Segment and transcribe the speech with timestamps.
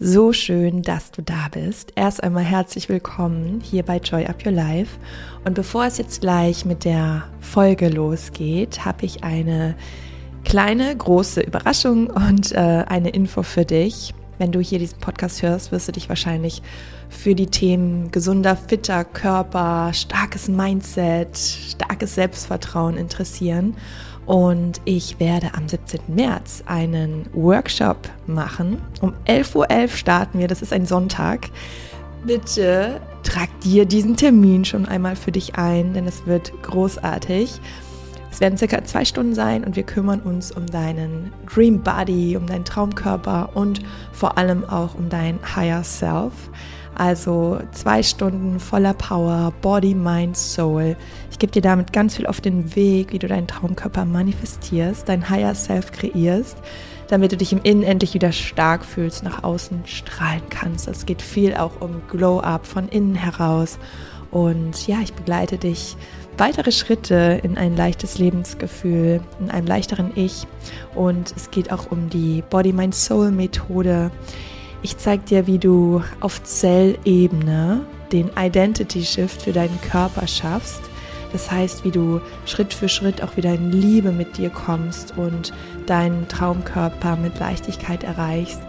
[0.00, 1.92] So schön, dass du da bist.
[1.96, 4.96] Erst einmal herzlich willkommen hier bei Joy Up Your Life.
[5.44, 9.74] Und bevor es jetzt gleich mit der Folge losgeht, habe ich eine
[10.44, 14.14] kleine, große Überraschung und äh, eine Info für dich.
[14.38, 16.62] Wenn du hier diesen Podcast hörst, wirst du dich wahrscheinlich
[17.08, 23.74] für die Themen gesunder, fitter Körper, starkes Mindset, starkes Selbstvertrauen interessieren.
[24.28, 26.00] Und ich werde am 17.
[26.08, 27.96] März einen Workshop
[28.26, 28.78] machen.
[29.00, 31.48] Um 11.11 Uhr .11 starten wir, das ist ein Sonntag.
[32.26, 37.58] Bitte trag dir diesen Termin schon einmal für dich ein, denn es wird großartig.
[38.30, 42.46] Es werden circa zwei Stunden sein und wir kümmern uns um deinen Dream Body, um
[42.46, 43.80] deinen Traumkörper und
[44.12, 46.34] vor allem auch um dein Higher Self.
[46.94, 50.96] Also zwei Stunden voller Power, Body, Mind, Soul.
[51.38, 55.30] Ich gebe dir damit ganz viel auf den Weg, wie du deinen Traumkörper manifestierst, dein
[55.30, 56.56] Higher Self kreierst,
[57.06, 60.88] damit du dich im Innen endlich wieder stark fühlst, nach außen strahlen kannst.
[60.88, 63.78] Es geht viel auch um Glow Up von innen heraus.
[64.32, 65.96] Und ja, ich begleite dich
[66.38, 70.44] weitere Schritte in ein leichtes Lebensgefühl, in einem leichteren Ich.
[70.96, 74.10] Und es geht auch um die Body, Mind, Soul Methode
[74.80, 80.80] ich zeige dir, wie du auf Zellebene den Identity Shift für deinen Körper schaffst.
[81.32, 85.52] Das heißt, wie du Schritt für Schritt auch wieder in Liebe mit dir kommst und
[85.86, 88.60] deinen Traumkörper mit Leichtigkeit erreichst.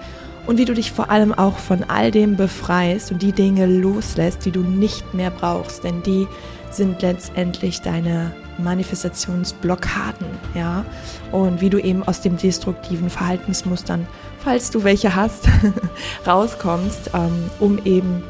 [0.48, 4.46] Und wie du dich vor allem auch von all dem befreist und die Dinge loslässt,
[4.46, 5.84] die du nicht mehr brauchst.
[5.84, 6.28] Denn die
[6.72, 10.86] sind letztendlich deine Manifestationsblockaden, ja.
[11.32, 14.08] Und wie du eben aus dem destruktiven Verhaltensmustern
[14.44, 15.48] falls du welche hast,
[16.28, 18.24] rauskommst, ähm, um eben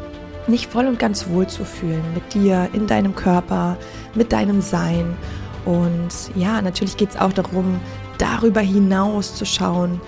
[0.49, 3.77] nicht voll und ganz wohl zu fühlen mit dir, in deinem Körper,
[4.15, 5.15] mit deinem Sein.
[5.65, 7.79] Und ja, natürlich geht es auch darum,
[8.17, 10.01] darüber hinaus zu schauen,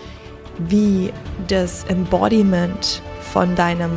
[0.57, 1.11] wie
[1.47, 3.01] das Embodiment
[3.33, 3.91] von deinem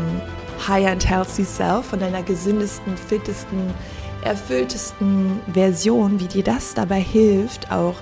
[0.67, 3.75] High and Healthy Self, von deiner gesündesten, fittesten,
[4.23, 7.95] erfülltesten Version, wie dir das dabei hilft, auch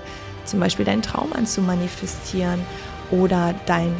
[0.45, 2.61] zum Beispiel deinen Traum anzumanifestieren
[3.11, 3.93] oder dein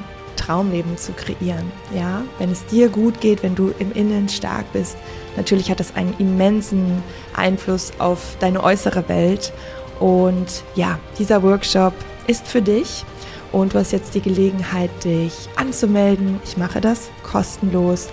[0.45, 1.71] Traumleben zu kreieren.
[1.95, 4.97] Ja, wenn es dir gut geht, wenn du im Innen stark bist,
[5.37, 7.01] natürlich hat das einen immensen
[7.35, 9.53] Einfluss auf deine äußere Welt.
[9.99, 11.93] Und ja, dieser Workshop
[12.27, 13.05] ist für dich
[13.51, 16.39] und du hast jetzt die Gelegenheit, dich anzumelden.
[16.43, 18.09] Ich mache das kostenlos.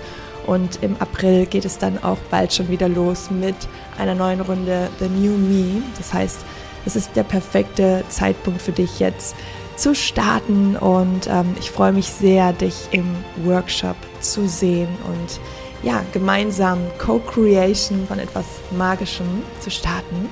[0.46, 3.54] Und im April geht es dann auch bald schon wieder los mit
[3.98, 5.82] einer neuen Runde The New Me.
[5.96, 6.38] Das heißt,
[6.86, 9.34] es ist der perfekte Zeitpunkt für dich jetzt
[9.80, 13.06] zu starten und ähm, ich freue mich sehr, dich im
[13.44, 15.41] Workshop zu sehen und
[15.82, 18.44] ja, gemeinsam Co-Creation von etwas
[18.76, 20.28] Magischem zu starten.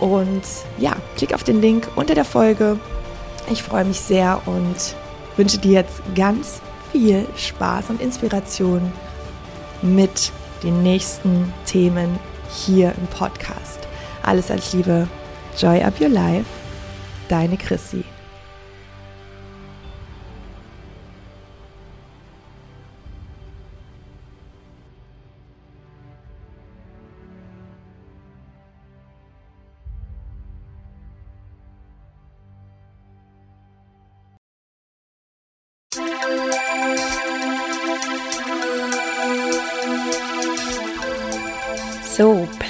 [0.00, 0.42] Und
[0.78, 2.80] ja, klick auf den Link unter der Folge.
[3.52, 4.96] Ich freue mich sehr und
[5.36, 8.92] wünsche dir jetzt ganz viel Spaß und Inspiration
[9.82, 10.32] mit
[10.64, 12.18] den nächsten Themen
[12.52, 13.78] hier im Podcast.
[14.22, 15.06] Alles als Liebe.
[15.56, 16.46] Joy Up Your Life.
[17.28, 18.04] Deine Chrissy.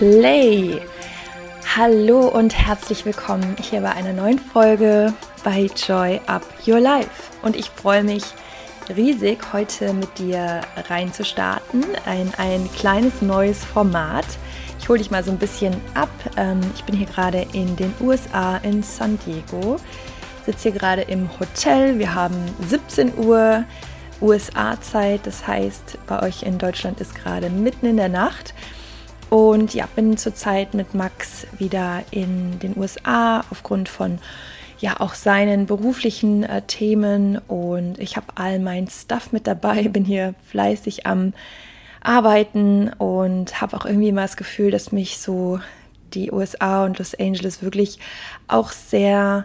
[0.01, 0.81] Play!
[1.77, 5.13] Hallo und herzlich willkommen hier bei einer neuen Folge
[5.45, 7.11] bei Joy Up Your Life.
[7.43, 8.25] Und ich freue mich
[8.97, 11.85] riesig, heute mit dir reinzustarten.
[12.07, 14.25] Ein, ein kleines neues Format.
[14.79, 16.09] Ich hole dich mal so ein bisschen ab.
[16.39, 19.77] Ähm, ich bin hier gerade in den USA in San Diego.
[20.47, 21.99] Sitze hier gerade im Hotel.
[21.99, 22.37] Wir haben
[22.71, 23.65] 17 Uhr
[24.23, 25.27] USA-Zeit.
[25.27, 28.55] Das heißt, bei euch in Deutschland ist gerade mitten in der Nacht.
[29.31, 34.19] Und ja, bin zurzeit mit Max wieder in den USA aufgrund von
[34.81, 37.39] ja auch seinen beruflichen äh, Themen.
[37.39, 41.33] Und ich habe all mein Stuff mit dabei, bin hier fleißig am
[42.03, 45.61] Arbeiten und habe auch irgendwie mal das Gefühl, dass mich so
[46.13, 47.99] die USA und Los Angeles wirklich
[48.49, 49.45] auch sehr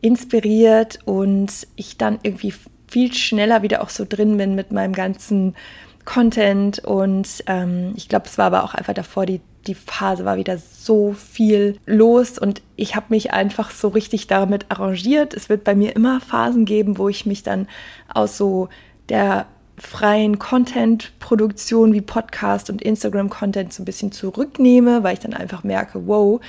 [0.00, 2.54] inspiriert und ich dann irgendwie
[2.86, 5.56] viel schneller wieder auch so drin bin mit meinem ganzen
[6.04, 10.36] Content und ähm, ich glaube, es war aber auch einfach davor, die, die Phase war
[10.36, 15.34] wieder so viel los und ich habe mich einfach so richtig damit arrangiert.
[15.34, 17.68] Es wird bei mir immer Phasen geben, wo ich mich dann
[18.12, 18.68] aus so
[19.08, 19.46] der
[19.76, 26.06] freien Content-Produktion wie Podcast und Instagram-Content so ein bisschen zurücknehme, weil ich dann einfach merke,
[26.06, 26.40] wow,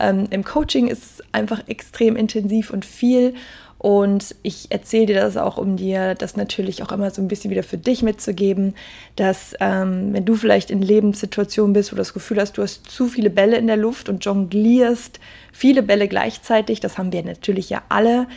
[0.00, 3.34] ähm, im Coaching ist es einfach extrem intensiv und viel
[3.82, 7.50] Und ich erzähle dir das auch, um dir das natürlich auch immer so ein bisschen
[7.50, 8.76] wieder für dich mitzugeben,
[9.16, 12.88] dass ähm, wenn du vielleicht in Lebenssituationen bist, wo du das Gefühl hast, du hast
[12.88, 15.18] zu viele Bälle in der Luft und jonglierst
[15.50, 18.28] viele Bälle gleichzeitig, das haben wir natürlich ja alle,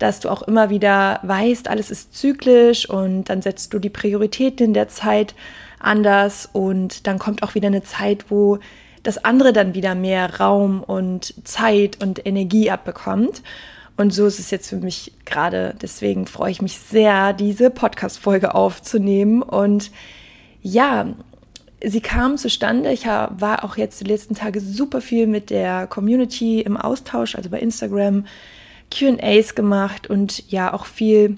[0.00, 4.66] dass du auch immer wieder weißt, alles ist zyklisch und dann setzt du die Prioritäten
[4.66, 5.36] in der Zeit
[5.78, 8.58] anders und dann kommt auch wieder eine Zeit, wo
[9.04, 13.40] das andere dann wieder mehr Raum und Zeit und Energie abbekommt.
[14.00, 15.74] Und so ist es jetzt für mich gerade.
[15.82, 19.42] Deswegen freue ich mich sehr, diese Podcast-Folge aufzunehmen.
[19.42, 19.90] Und
[20.62, 21.14] ja,
[21.84, 22.92] sie kam zustande.
[22.92, 27.50] Ich war auch jetzt die letzten Tage super viel mit der Community im Austausch, also
[27.50, 28.24] bei Instagram,
[28.90, 31.36] QAs gemacht und ja, auch viel,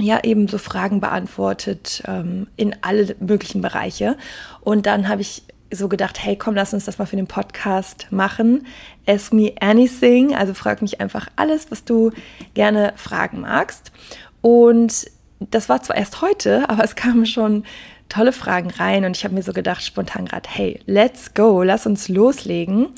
[0.00, 4.16] ja, eben so Fragen beantwortet ähm, in alle möglichen Bereiche.
[4.62, 5.44] Und dann habe ich
[5.74, 8.66] so gedacht, hey, komm, lass uns das mal für den Podcast machen.
[9.06, 12.10] Ask me anything, also frag mich einfach alles, was du
[12.54, 13.92] gerne fragen magst.
[14.40, 15.06] Und
[15.38, 17.64] das war zwar erst heute, aber es kamen schon
[18.08, 21.86] tolle Fragen rein und ich habe mir so gedacht spontan gerade, hey, let's go, lass
[21.86, 22.88] uns loslegen.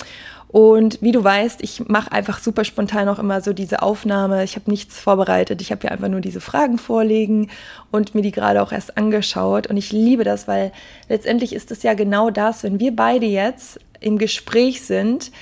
[0.48, 4.44] Und wie du weißt, ich mache einfach super spontan auch immer so diese Aufnahme.
[4.44, 5.60] Ich habe nichts vorbereitet.
[5.60, 7.50] Ich habe ja einfach nur diese Fragen vorlegen
[7.90, 9.66] und mir die gerade auch erst angeschaut.
[9.66, 10.72] Und ich liebe das, weil
[11.08, 15.32] letztendlich ist es ja genau das, wenn wir beide jetzt im Gespräch sind.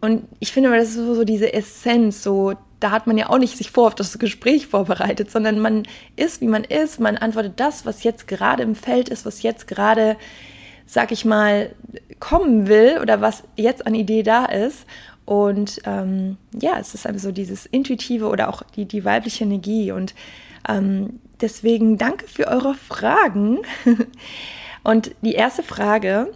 [0.00, 3.56] Und ich finde, das ist so, diese Essenz, so da hat man ja auch nicht
[3.56, 5.84] sich vor auf das Gespräch vorbereitet, sondern man
[6.14, 9.66] ist, wie man ist, man antwortet das, was jetzt gerade im Feld ist, was jetzt
[9.66, 10.16] gerade
[10.86, 11.74] sag ich mal,
[12.20, 14.86] kommen will oder was jetzt an Idee da ist.
[15.24, 19.90] Und ähm, ja, es ist einfach so dieses intuitive oder auch die, die weibliche Energie.
[19.90, 20.14] Und
[20.68, 23.58] ähm, deswegen danke für eure Fragen.
[24.84, 26.32] und die erste Frage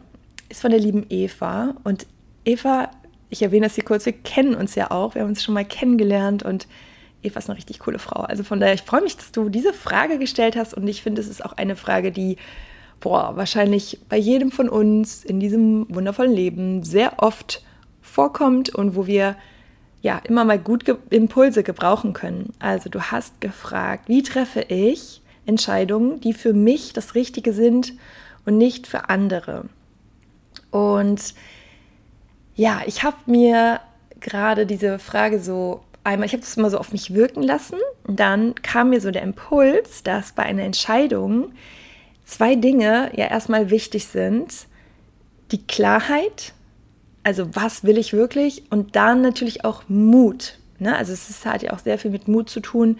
[0.48, 1.74] ist von der lieben Eva.
[1.84, 2.06] Und
[2.44, 2.90] Eva,
[3.28, 5.14] ich erwähne das hier kurz, wir kennen uns ja auch.
[5.14, 6.66] Wir haben uns schon mal kennengelernt und
[7.22, 8.22] Eva ist eine richtig coole Frau.
[8.22, 11.20] Also von daher, ich freue mich, dass du diese Frage gestellt hast und ich finde,
[11.20, 12.36] es ist auch eine Frage, die
[13.00, 17.62] boah, wahrscheinlich bei jedem von uns in diesem wundervollen Leben sehr oft
[18.02, 19.36] vorkommt und wo wir
[20.02, 22.52] ja immer mal gut ge Impulse gebrauchen können.
[22.58, 27.94] Also du hast gefragt, wie treffe ich Entscheidungen, die für mich das Richtige sind
[28.46, 29.64] und nicht für andere.
[30.70, 31.34] Und
[32.54, 33.80] ja, ich habe mir
[34.20, 37.78] gerade diese Frage so einmal, ich habe das immer so auf mich wirken lassen.
[38.06, 41.52] Dann kam mir so der Impuls, dass bei einer Entscheidung
[42.30, 44.66] zwei Dinge ja erstmal wichtig sind.
[45.50, 46.52] Die Klarheit,
[47.24, 48.62] also was will ich wirklich?
[48.70, 50.58] Und dann natürlich auch Mut.
[50.78, 50.96] Ne?
[50.96, 52.98] Also es hat ja auch sehr viel mit Mut zu tun,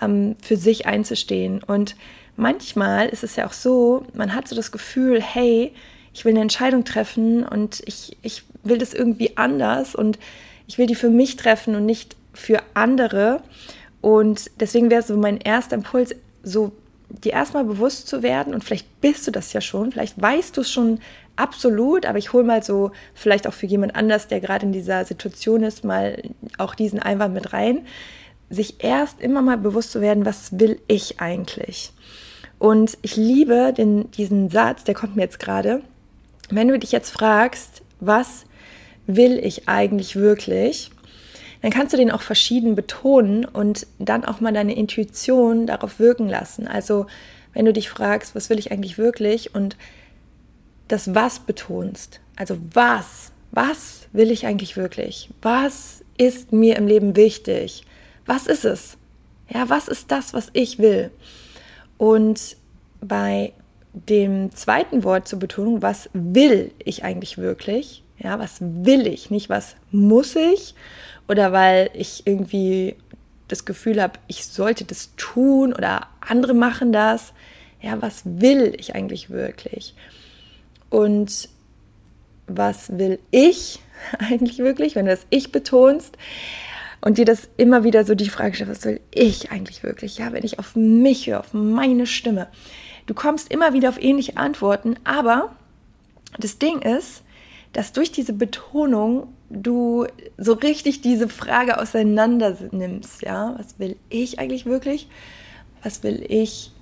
[0.00, 1.62] ähm, für sich einzustehen.
[1.62, 1.94] Und
[2.36, 5.72] manchmal ist es ja auch so, man hat so das Gefühl, hey,
[6.12, 10.18] ich will eine Entscheidung treffen und ich, ich will das irgendwie anders und
[10.66, 13.42] ich will die für mich treffen und nicht für andere.
[14.00, 16.72] Und deswegen wäre so mein erster Impuls, so
[17.12, 20.62] dir erstmal bewusst zu werden, und vielleicht bist du das ja schon, vielleicht weißt du
[20.62, 21.00] es schon
[21.36, 25.04] absolut, aber ich hole mal so, vielleicht auch für jemand anders, der gerade in dieser
[25.04, 26.22] Situation ist, mal
[26.58, 27.86] auch diesen Einwand mit rein,
[28.50, 31.92] sich erst immer mal bewusst zu werden, was will ich eigentlich?
[32.58, 35.82] Und ich liebe den, diesen Satz, der kommt mir jetzt gerade.
[36.50, 38.44] Wenn du dich jetzt fragst, was
[39.06, 40.90] will ich eigentlich wirklich?
[41.62, 46.28] Dann kannst du den auch verschieden betonen und dann auch mal deine Intuition darauf wirken
[46.28, 46.66] lassen.
[46.66, 47.06] Also
[47.54, 49.76] wenn du dich fragst, was will ich eigentlich wirklich und
[50.88, 52.20] das Was betonst.
[52.36, 55.30] Also was, was will ich eigentlich wirklich?
[55.40, 57.84] Was ist mir im Leben wichtig?
[58.26, 58.98] Was ist es?
[59.48, 61.10] Ja, was ist das, was ich will?
[61.96, 62.56] Und
[63.00, 63.52] bei
[63.92, 68.02] dem zweiten Wort zur Betonung, was will ich eigentlich wirklich?
[68.18, 69.30] Ja, was will ich?
[69.30, 70.74] Nicht was muss ich
[71.28, 72.96] oder weil ich irgendwie
[73.48, 77.32] das Gefühl habe, ich sollte das tun oder andere machen das.
[77.80, 79.94] Ja, was will ich eigentlich wirklich?
[80.88, 81.48] Und
[82.46, 83.80] was will ich
[84.18, 86.16] eigentlich wirklich, wenn du das Ich betonst
[87.00, 90.18] und dir das immer wieder so die Frage stellst, was will ich eigentlich wirklich?
[90.18, 92.48] Ja, wenn ich auf mich höre, auf meine Stimme.
[93.06, 95.54] Du kommst immer wieder auf ähnliche Antworten, aber
[96.38, 97.22] das Ding ist,
[97.72, 100.06] dass durch diese Betonung du
[100.38, 105.08] so richtig diese Frage auseinander nimmst, ja, was will ich eigentlich wirklich?
[105.82, 106.72] Was will ich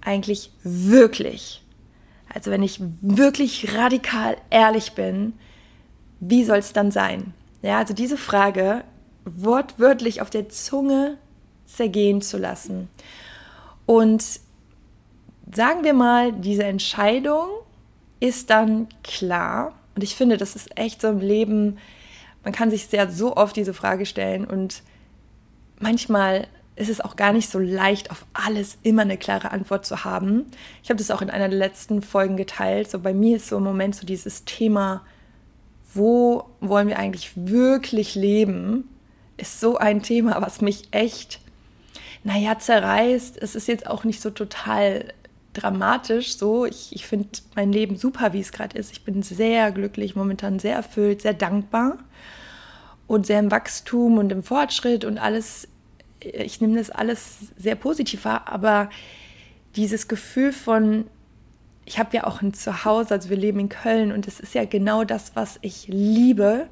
[0.00, 1.62] eigentlich wirklich?
[2.32, 5.32] Also wenn ich wirklich radikal ehrlich bin,
[6.20, 7.32] wie soll es dann sein?
[7.62, 8.84] Ja, also diese Frage
[9.24, 11.18] wortwörtlich auf der Zunge
[11.66, 12.88] zergehen zu lassen.
[13.86, 14.22] Und
[15.54, 17.48] sagen wir mal, diese Entscheidung
[18.20, 21.78] ist dann klar und ich finde, das ist echt so im Leben,
[22.44, 24.84] man kann sich sehr so oft diese Frage stellen und
[25.80, 30.04] manchmal ist es auch gar nicht so leicht, auf alles immer eine klare Antwort zu
[30.04, 30.46] haben.
[30.84, 32.88] Ich habe das auch in einer der letzten Folgen geteilt.
[32.88, 35.04] So bei mir ist so im Moment so dieses Thema,
[35.92, 38.88] wo wollen wir eigentlich wirklich leben,
[39.36, 41.40] ist so ein Thema, was mich echt,
[42.22, 43.36] naja, zerreißt.
[43.42, 45.12] Es ist jetzt auch nicht so total
[45.60, 46.64] dramatisch so.
[46.66, 48.92] Ich, ich finde mein Leben super, wie es gerade ist.
[48.92, 51.98] Ich bin sehr glücklich, momentan sehr erfüllt, sehr dankbar
[53.06, 55.68] und sehr im Wachstum und im Fortschritt und alles
[56.20, 58.90] ich nehme das alles sehr positiv wahr, aber
[59.76, 61.06] dieses Gefühl von,
[61.84, 64.64] ich habe ja auch ein Zuhause, also wir leben in Köln und es ist ja
[64.64, 66.68] genau das, was ich liebe,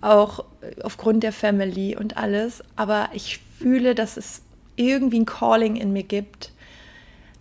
[0.00, 0.44] auch
[0.82, 4.42] aufgrund der Family und alles, aber ich fühle, dass es
[4.76, 6.52] irgendwie ein Calling in mir gibt,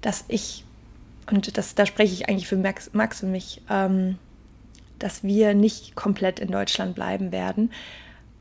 [0.02, 0.64] dass ich,
[1.32, 4.18] und das, da spreche ich eigentlich für Max, Max und mich, ähm,
[5.00, 7.72] dass wir nicht komplett in Deutschland bleiben werden,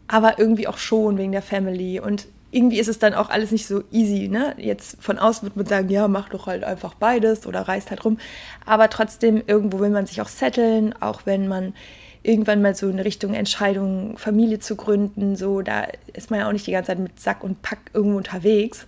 [0.09, 3.67] aber irgendwie auch schon wegen der Family und irgendwie ist es dann auch alles nicht
[3.67, 4.29] so easy.
[4.29, 4.55] Ne?
[4.57, 8.05] Jetzt von außen wird man sagen, ja, mach doch halt einfach beides oder reist halt
[8.05, 8.19] rum.
[8.65, 11.75] Aber trotzdem, irgendwo will man sich auch setteln, auch wenn man
[12.23, 16.53] irgendwann mal so in Richtung Entscheidung, Familie zu gründen, so, da ist man ja auch
[16.53, 18.87] nicht die ganze Zeit mit Sack und Pack irgendwo unterwegs.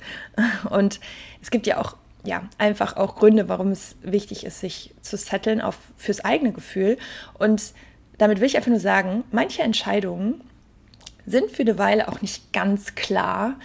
[0.71, 0.99] Und
[1.43, 5.61] es gibt ja auch, ja, einfach auch Gründe, warum es wichtig ist, sich zu setteln
[5.61, 6.99] auf, fürs eigene Gefühl.
[7.39, 7.73] Und
[8.19, 10.43] damit will ich einfach nur sagen, manche Entscheidungen
[11.27, 13.57] sind für eine Weile auch nicht ganz klar.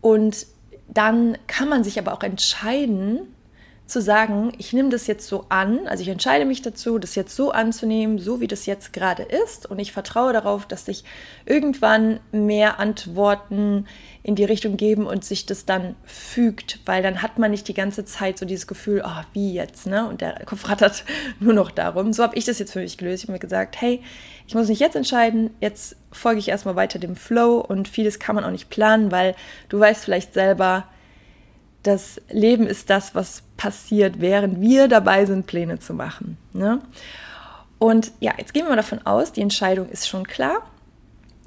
[0.00, 0.46] Und
[0.88, 3.20] dann kann man sich aber auch entscheiden,
[3.86, 7.36] zu sagen, ich nehme das jetzt so an, also ich entscheide mich dazu, das jetzt
[7.36, 11.04] so anzunehmen, so wie das jetzt gerade ist und ich vertraue darauf, dass sich
[11.44, 13.86] irgendwann mehr Antworten
[14.22, 17.74] in die Richtung geben und sich das dann fügt, weil dann hat man nicht die
[17.74, 20.08] ganze Zeit so dieses Gefühl, oh, wie jetzt, ne?
[20.08, 21.04] Und der Kopf rattert
[21.40, 22.14] nur noch darum.
[22.14, 23.24] So habe ich das jetzt für mich gelöst.
[23.24, 24.02] Ich habe mir gesagt, hey,
[24.46, 28.34] ich muss nicht jetzt entscheiden, jetzt folge ich erstmal weiter dem Flow und vieles kann
[28.34, 29.34] man auch nicht planen, weil
[29.68, 30.88] du weißt vielleicht selber,
[31.84, 36.38] das Leben ist das, was passiert, während wir dabei sind, Pläne zu machen.
[36.52, 36.80] Ne?
[37.78, 40.62] Und ja, jetzt gehen wir mal davon aus, die Entscheidung ist schon klar.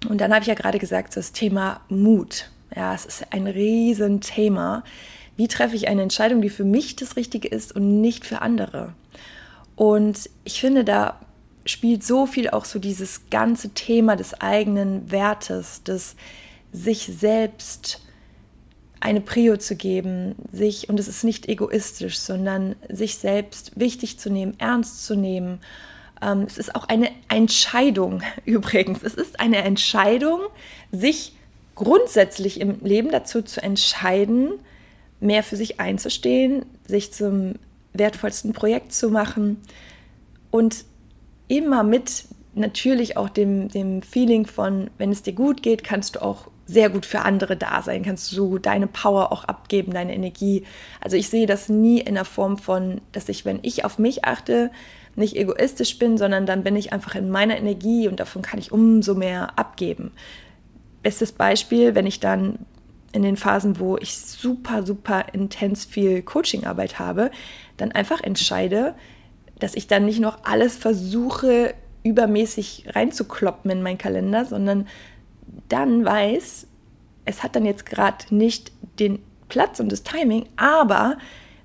[0.08, 2.50] Und dann habe ich ja gerade gesagt, das Thema Mut.
[2.76, 4.84] Ja, es ist ein Riesenthema.
[5.36, 8.94] Wie treffe ich eine Entscheidung, die für mich das Richtige ist und nicht für andere?
[9.76, 11.20] Und ich finde, da
[11.66, 16.16] spielt so viel auch so dieses ganze Thema des eigenen Wertes, des
[16.72, 18.02] sich selbst
[19.00, 24.30] eine Prio zu geben, sich, und es ist nicht egoistisch, sondern sich selbst wichtig zu
[24.30, 25.60] nehmen, ernst zu nehmen.
[26.22, 29.04] Ähm, es ist auch eine Entscheidung übrigens.
[29.04, 30.40] Es ist eine Entscheidung,
[30.92, 31.34] sich
[31.76, 34.54] grundsätzlich im Leben dazu zu entscheiden,
[35.20, 37.56] mehr für sich einzustehen, sich zum
[37.94, 39.62] wertvollsten Projekt zu machen
[40.52, 40.86] und
[41.48, 42.26] immer mit
[42.56, 46.90] natürlich auch dem, dem Feeling von, wenn es dir gut geht, kannst du auch sehr
[46.90, 50.66] gut für andere da sein, kannst du deine Power auch abgeben, deine Energie.
[51.02, 54.26] Also ich sehe das nie in der Form von, dass ich, wenn ich auf mich
[54.26, 54.70] achte,
[55.16, 58.72] nicht egoistisch bin, sondern dann bin ich einfach in meiner Energie und davon kann ich
[58.72, 60.12] umso mehr abgeben.
[61.02, 62.60] Bestes Beispiel, wenn ich dann
[63.14, 67.32] in den Phasen, wo ich super, super intens viel Coachingarbeit habe,
[67.78, 68.94] dann einfach entscheide,
[69.58, 74.88] dass ich dann nicht noch alles versuche, übermäßig reinzukloppen in meinen Kalender, sondern
[75.70, 76.68] dann weiß,
[77.26, 81.18] es hat dann jetzt gerade nicht den Platz und das Timing, aber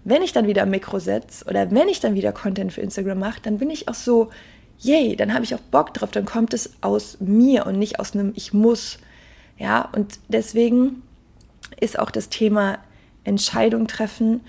[0.05, 3.41] wenn ich dann wieder Mikro setze oder wenn ich dann wieder Content für Instagram mache,
[3.43, 4.31] dann bin ich auch so,
[4.79, 8.15] yay, dann habe ich auch Bock drauf, dann kommt es aus mir und nicht aus
[8.15, 8.99] einem Ich muss.
[9.59, 11.03] Ja, und deswegen
[11.81, 12.79] ist auch das Thema
[13.23, 14.41] Entscheidung treffen,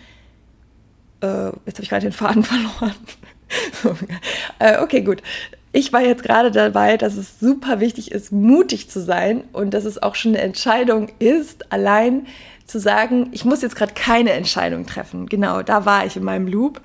[1.21, 2.95] äh, jetzt habe ich gerade den Faden verloren.
[4.57, 5.21] äh, okay, gut
[5.73, 9.85] ich war jetzt gerade dabei, dass es super wichtig ist, mutig zu sein und dass
[9.85, 12.27] es auch schon eine Entscheidung ist, allein
[12.65, 15.25] zu sagen, ich muss jetzt gerade keine Entscheidung treffen.
[15.25, 16.79] Genau, da war ich in meinem Loop.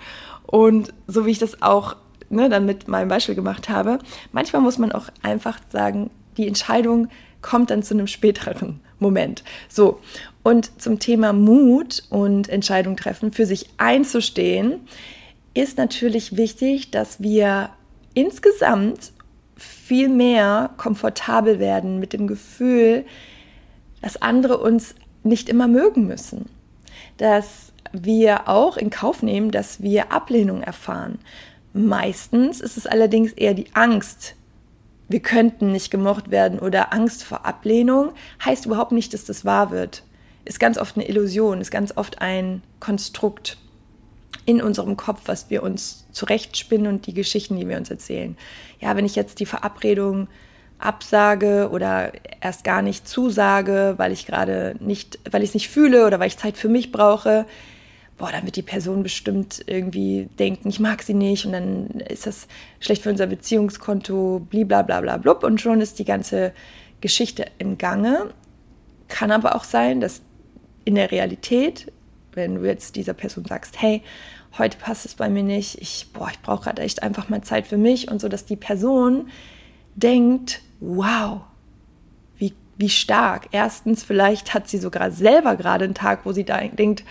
[0.47, 1.97] Und so wie ich das auch
[2.30, 3.99] ne, dann mit meinem Beispiel gemacht habe,
[4.33, 7.09] manchmal muss man auch einfach sagen, die Entscheidung
[7.42, 9.45] kommt dann zu einem späteren Moment.
[9.68, 10.00] So,
[10.42, 14.80] und zum Thema Mut und Entscheidung treffen, für sich einzustehen,
[15.52, 17.71] ist natürlich wichtig, dass wir
[18.14, 19.12] insgesamt
[19.56, 23.04] viel mehr komfortabel werden mit dem Gefühl,
[24.02, 26.46] dass andere uns nicht immer mögen müssen.
[27.16, 31.18] Dass wir auch in Kauf nehmen, dass wir Ablehnung erfahren.
[31.72, 34.34] Meistens ist es allerdings eher die Angst,
[35.08, 38.12] wir könnten nicht gemocht werden oder Angst vor Ablehnung,
[38.44, 40.02] heißt überhaupt nicht, dass das wahr wird.
[40.44, 43.58] Ist ganz oft eine Illusion, ist ganz oft ein Konstrukt
[44.49, 48.35] in unserem Kopf, was wir uns zurechtspinnen und die Geschichten, die wir uns erzählen.
[48.81, 50.26] Ja, wenn ich jetzt die Verabredung
[50.78, 56.07] absage oder erst gar nicht zusage, weil ich gerade nicht, weil ich es nicht fühle
[56.07, 57.45] oder weil ich Zeit für mich brauche,
[58.17, 62.26] boah, dann wird die Person bestimmt irgendwie denken, ich mag sie nicht und dann ist
[62.26, 62.49] das
[62.81, 66.55] schlecht für unser Beziehungskonto, blablabla blub und schon ist die ganze
[67.02, 68.31] Geschichte im Gange.
[69.09, 70.23] Kann aber auch sein, dass
[70.87, 71.93] in der Realität,
[72.33, 74.02] wenn du jetzt dieser Person sagst, hey,
[74.58, 77.76] heute passt es bei mir nicht, ich, ich brauche gerade echt einfach mal Zeit für
[77.76, 79.28] mich und so, dass die Person
[79.94, 81.40] denkt, wow,
[82.36, 83.48] wie, wie stark.
[83.52, 87.04] Erstens, vielleicht hat sie sogar selber gerade einen Tag, wo sie da denkt,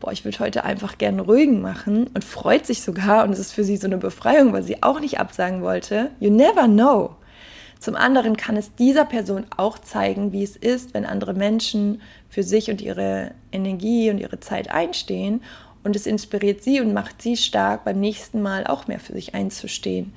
[0.00, 3.52] boah, ich würde heute einfach gerne ruhigen machen und freut sich sogar und es ist
[3.52, 6.10] für sie so eine Befreiung, weil sie auch nicht absagen wollte.
[6.20, 7.16] You never know.
[7.84, 12.42] Zum anderen kann es dieser Person auch zeigen, wie es ist, wenn andere Menschen für
[12.42, 15.42] sich und ihre Energie und ihre Zeit einstehen.
[15.84, 19.34] Und es inspiriert sie und macht sie stark, beim nächsten Mal auch mehr für sich
[19.34, 20.12] einzustehen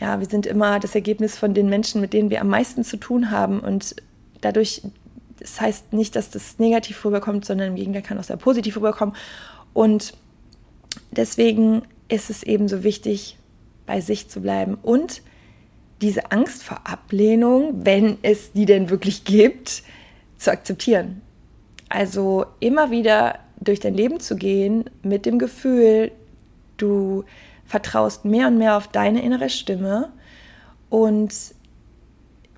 [0.00, 2.96] ja, wir sind immer das Ergebnis von den Menschen, mit denen wir am meisten zu
[2.96, 3.60] tun haben.
[3.60, 3.96] Und
[4.40, 4.82] dadurch,
[5.38, 9.14] das heißt nicht, dass das negativ rüberkommt, sondern im Gegenteil kann auch sehr positiv rüberkommen.
[9.74, 10.14] Und
[11.10, 13.36] deswegen ist es eben so wichtig,
[13.86, 15.22] bei sich zu bleiben und
[16.00, 19.82] diese Angst vor Ablehnung, wenn es die denn wirklich gibt,
[20.36, 21.20] zu akzeptieren.
[21.88, 26.12] Also immer wieder durch dein Leben zu gehen mit dem Gefühl,
[26.76, 27.24] du
[27.66, 30.10] vertraust mehr und mehr auf deine innere Stimme
[30.90, 31.32] und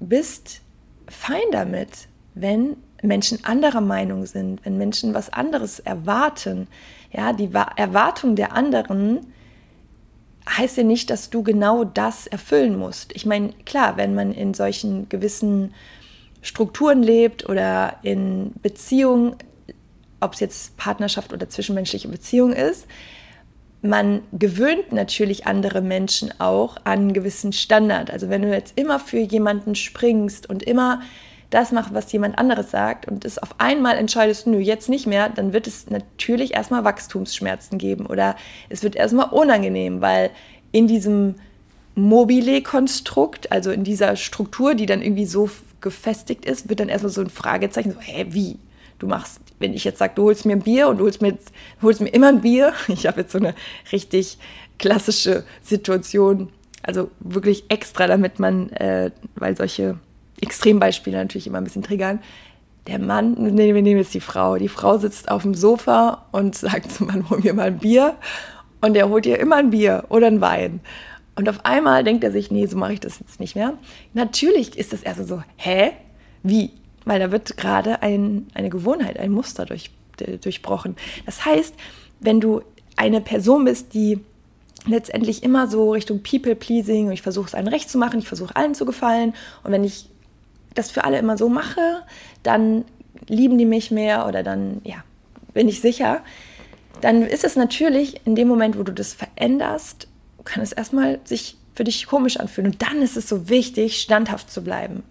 [0.01, 0.61] bist
[1.07, 6.67] fein damit, wenn Menschen anderer Meinung sind, wenn Menschen was anderes erwarten.
[7.13, 9.27] Ja, die Erwartung der anderen
[10.49, 13.15] heißt ja nicht, dass du genau das erfüllen musst.
[13.15, 15.75] Ich meine, klar, wenn man in solchen gewissen
[16.43, 19.37] Strukturen lebt oder in Beziehungen,
[20.25, 22.87] ob es jetzt Partnerschaft oder zwischenmenschliche Beziehung ist,
[23.83, 28.11] man gewöhnt natürlich andere Menschen auch an einen gewissen Standard.
[28.11, 31.03] Also wenn du jetzt immer für jemanden springst und immer
[31.51, 35.29] das machst, was jemand anderes sagt und es auf einmal entscheidest, nö, jetzt nicht mehr,
[35.29, 38.37] dann wird es natürlich erstmal Wachstumsschmerzen geben oder
[38.71, 40.31] es wird erstmal unangenehm, weil
[40.73, 41.35] in diesem
[41.95, 45.51] Mobile-Konstrukt, also in dieser Struktur, die dann irgendwie so
[45.83, 48.59] gefestigt ist, wird dann erstmal so ein Fragezeichen, so, hä, wie?
[48.99, 51.37] du machst, wenn ich jetzt sage, du holst mir ein Bier und du holst mir,
[51.83, 53.55] holst mir immer ein Bier, ich habe jetzt so eine
[53.93, 54.39] richtig
[54.79, 56.49] klassische Situation,
[56.83, 59.99] also wirklich extra, damit man, äh, weil solche
[60.41, 62.21] Extrembeispiele natürlich immer ein bisschen triggern,
[62.87, 66.55] der Mann, nee, wir nehmen jetzt die Frau, die Frau sitzt auf dem Sofa und
[66.57, 68.17] sagt zum Mann, hol mir mal ein Bier
[68.81, 70.81] und der holt ihr immer ein Bier oder ein Wein.
[71.37, 73.75] Und auf einmal denkt er sich, nee, so mache ich das jetzt nicht mehr.
[74.13, 75.93] Natürlich ist das erst so, hä?
[76.43, 76.71] Wie?
[77.05, 79.91] Weil da wird gerade ein, eine Gewohnheit, ein Muster durch,
[80.41, 80.97] durchbrochen.
[81.27, 81.75] Das heißt,
[82.21, 82.63] wenn du
[82.97, 84.21] eine Person bist, die
[84.87, 88.55] letztendlich immer so Richtung People-Pleasing und ich versuche es allen recht zu machen, ich versuche
[88.55, 90.09] allen zu gefallen und wenn ich
[90.75, 92.03] das für alle immer so mache,
[92.43, 92.85] dann
[93.29, 94.97] lieben die mich mehr oder dann, ja,
[95.53, 96.23] bin ich sicher,
[97.01, 100.09] dann ist es natürlich in dem Moment, wo du das veränderst,
[100.45, 102.73] kann es erstmal sich für dich komisch anfühlen.
[102.73, 105.03] Und dann ist es so wichtig, standhaft zu bleiben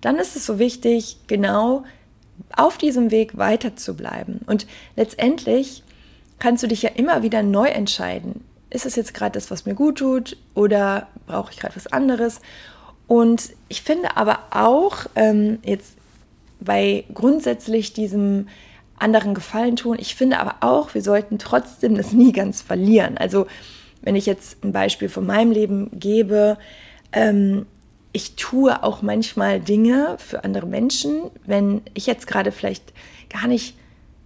[0.00, 1.84] dann ist es so wichtig, genau
[2.56, 4.40] auf diesem Weg weiter zu bleiben.
[4.46, 5.82] Und letztendlich
[6.38, 8.44] kannst du dich ja immer wieder neu entscheiden.
[8.70, 12.40] Ist es jetzt gerade das, was mir gut tut oder brauche ich gerade was anderes?
[13.06, 15.94] Und ich finde aber auch ähm, jetzt
[16.60, 18.48] bei grundsätzlich diesem
[18.98, 23.18] anderen Gefallen tun, ich finde aber auch, wir sollten trotzdem das nie ganz verlieren.
[23.18, 23.46] Also
[24.02, 26.58] wenn ich jetzt ein Beispiel von meinem Leben gebe,
[27.12, 27.66] ähm,
[28.12, 32.92] ich tue auch manchmal Dinge für andere Menschen, wenn ich jetzt gerade vielleicht
[33.28, 33.76] gar nicht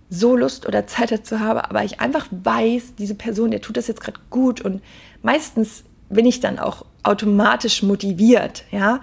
[0.09, 3.89] so Lust oder Zeit dazu habe, aber ich einfach weiß, diese Person, der tut das
[3.89, 4.83] jetzt gerade gut und
[5.23, 9.01] meistens bin ich dann auch automatisch motiviert, ja.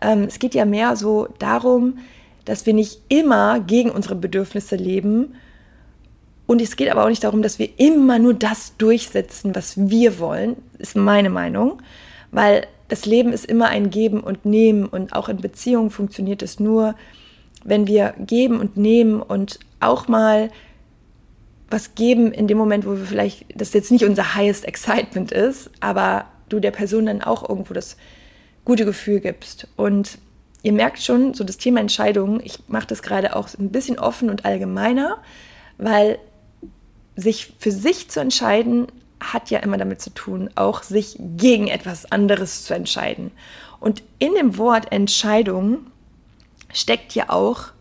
[0.00, 1.98] Ähm, es geht ja mehr so darum,
[2.44, 5.34] dass wir nicht immer gegen unsere Bedürfnisse leben
[6.46, 10.18] und es geht aber auch nicht darum, dass wir immer nur das durchsetzen, was wir
[10.18, 11.80] wollen, ist meine Meinung,
[12.30, 16.60] weil das Leben ist immer ein Geben und Nehmen und auch in Beziehungen funktioniert es
[16.60, 16.94] nur,
[17.64, 20.50] wenn wir geben und nehmen und auch mal
[21.70, 25.70] was geben in dem Moment, wo wir vielleicht, das jetzt nicht unser highest excitement ist,
[25.80, 27.96] aber du der Person dann auch irgendwo das
[28.66, 29.68] gute Gefühl gibst.
[29.76, 30.18] Und
[30.62, 34.28] ihr merkt schon, so das Thema Entscheidungen, ich mache das gerade auch ein bisschen offen
[34.28, 35.16] und allgemeiner,
[35.78, 36.18] weil
[37.16, 38.88] sich für sich zu entscheiden
[39.22, 43.30] hat ja immer damit zu tun, auch sich gegen etwas anderes zu entscheiden.
[43.80, 45.86] Und in dem Wort Entscheidung
[46.72, 47.72] steckt ja auch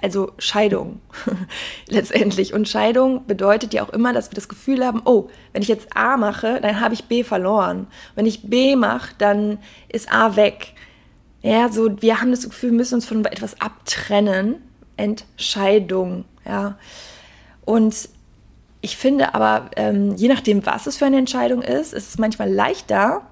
[0.00, 1.00] also Scheidung
[1.88, 2.52] letztendlich.
[2.52, 5.88] Und Scheidung bedeutet ja auch immer, dass wir das Gefühl haben, oh, wenn ich jetzt
[5.96, 7.86] A mache, dann habe ich B verloren.
[8.14, 10.74] Wenn ich B mache, dann ist A weg.
[11.42, 14.56] Ja, so wir haben das Gefühl, wir müssen uns von etwas abtrennen.
[14.96, 16.78] Entscheidung, ja.
[17.64, 18.08] Und
[18.80, 22.52] ich finde aber, ähm, je nachdem, was es für eine Entscheidung ist, ist es manchmal
[22.52, 23.22] leichter,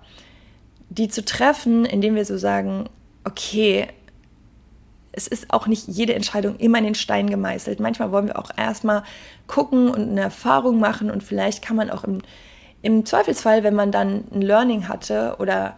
[0.88, 2.88] die zu treffen, indem wir so sagen,
[3.24, 3.88] okay,
[5.12, 7.78] es ist auch nicht jede Entscheidung immer in den Stein gemeißelt.
[7.78, 9.04] Manchmal wollen wir auch erstmal
[9.46, 12.20] gucken und eine Erfahrung machen und vielleicht kann man auch im,
[12.82, 15.76] im Zweifelsfall, wenn man dann ein Learning hatte oder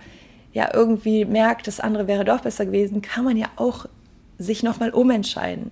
[0.53, 3.87] ja irgendwie merkt, das andere wäre doch besser gewesen, kann man ja auch
[4.39, 5.71] sich nochmal umentscheiden.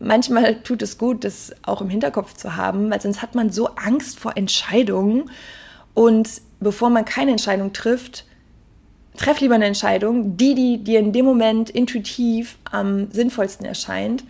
[0.00, 3.68] Manchmal tut es gut, das auch im Hinterkopf zu haben, weil sonst hat man so
[3.74, 5.30] Angst vor Entscheidungen
[5.94, 8.24] und bevor man keine Entscheidung trifft,
[9.16, 14.22] treff lieber eine Entscheidung, die, die dir in dem Moment intuitiv am sinnvollsten erscheint.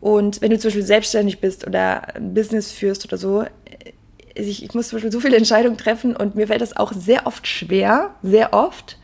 [0.00, 3.44] Und wenn du zum Beispiel selbstständig bist oder ein Business führst oder so,
[4.34, 7.26] ich, ich muss zum Beispiel so viele Entscheidungen treffen und mir fällt das auch sehr
[7.26, 8.98] oft schwer, sehr oft.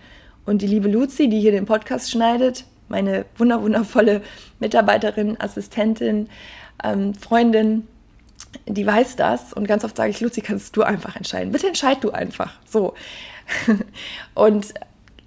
[0.45, 4.23] Und die liebe Luzi, die hier den Podcast schneidet, meine wunderwundervolle
[4.61, 6.29] Mitarbeiterin, Assistentin,
[6.83, 7.87] ähm, Freundin,
[8.67, 9.53] die weiß das.
[9.53, 11.53] Und ganz oft sage ich, Luzi, kannst du einfach entscheiden.
[11.53, 12.53] Bitte entscheid du einfach.
[12.67, 12.95] So.
[14.35, 14.75] und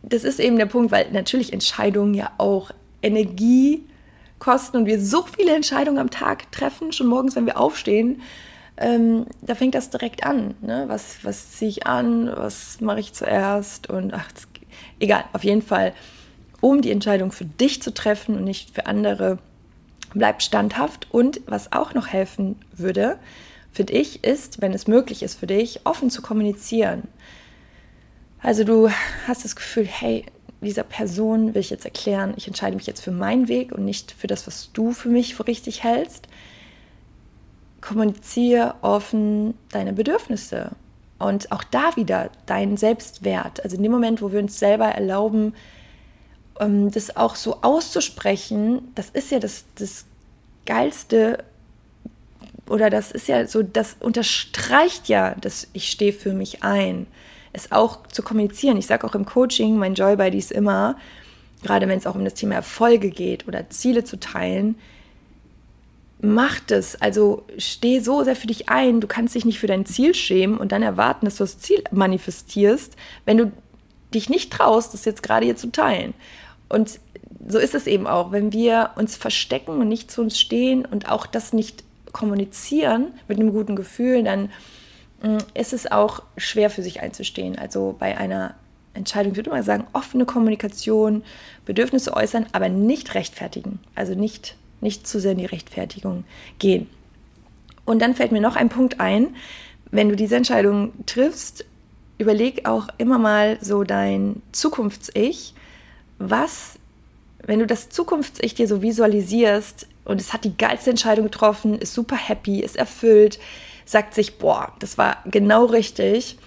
[0.04, 3.86] das ist eben der Punkt, weil natürlich Entscheidungen ja auch Energie
[4.40, 8.22] kosten und wir so viele Entscheidungen am Tag treffen, schon morgens, wenn wir aufstehen.
[8.78, 10.56] Ähm, da fängt das direkt an.
[10.62, 10.86] Ne?
[10.88, 12.32] Was, was ziehe ich an?
[12.34, 13.90] Was mache ich zuerst?
[13.90, 14.30] Und ach,
[15.00, 15.94] egal, auf jeden Fall,
[16.62, 19.40] um die Entscheidung für dich zu treffen und nicht für andere,
[20.14, 21.08] bleib standhaft.
[21.12, 23.18] Und was auch noch helfen würde,
[23.72, 27.04] finde ich, ist, wenn es möglich ist für dich, offen zu kommunizieren.
[28.42, 28.90] Also du
[29.28, 30.26] hast das Gefühl, hey,
[30.62, 34.12] dieser Person will ich jetzt erklären, ich entscheide mich jetzt für meinen Weg und nicht
[34.12, 36.28] für das, was du für mich für richtig hältst.
[37.82, 40.72] Kommuniziere offen deine Bedürfnisse
[41.18, 43.64] und auch da wieder deinen Selbstwert.
[43.64, 45.54] Also in dem Moment, wo wir uns selber erlauben,
[46.60, 50.06] das auch so auszusprechen, das ist ja das, das
[50.66, 51.44] Geilste
[52.68, 57.08] oder das ist ja so, das unterstreicht ja, dass ich stehe für mich ein
[57.54, 58.78] es auch zu kommunizieren.
[58.78, 60.98] Ich sage auch im Coaching, mein Joy bei dies immer,
[61.64, 64.76] gerade wenn es auch um das Thema Erfolge geht oder Ziele zu teilen,
[66.22, 67.02] mach das.
[67.02, 69.02] Also steh so sehr für dich ein.
[69.02, 71.84] Du kannst dich nicht für dein Ziel schämen und dann erwarten, dass du das Ziel
[71.92, 72.96] manifestierst,
[73.26, 73.52] wenn du
[74.14, 76.14] dich nicht traust, das jetzt gerade hier zu teilen.
[76.70, 77.00] Und
[77.48, 81.10] so ist es eben auch, wenn wir uns verstecken und nicht zu uns stehen und
[81.10, 84.50] auch das nicht kommunizieren mit einem guten Gefühl, dann
[85.22, 87.58] Mm, ist es auch schwer für sich einzustehen.
[87.58, 88.56] Also bei einer
[88.94, 91.24] Entscheidung, würde mal sagen, offene Kommunikation,
[91.66, 93.80] Bedürfnisse äußern, aber nicht rechtfertigen.
[93.96, 96.24] Also nicht, nicht zu sehr in die Rechtfertigung
[96.58, 96.90] gehen.
[97.86, 99.36] Und dann fällt mir noch ein Punkt ein,
[99.92, 101.66] wenn du diese Entscheidung triffst,
[102.18, 105.54] überleg auch immer mal so dein Zukunfts-Ich,
[106.20, 106.78] was,
[107.46, 111.94] wenn du das Zukunfts-Ich dir so visualisierst und es hat die geilste Entscheidung getroffen, ist
[111.94, 113.40] super happy, ist erfüllt,
[113.86, 116.38] sagt sich, boah, das war genau richtig.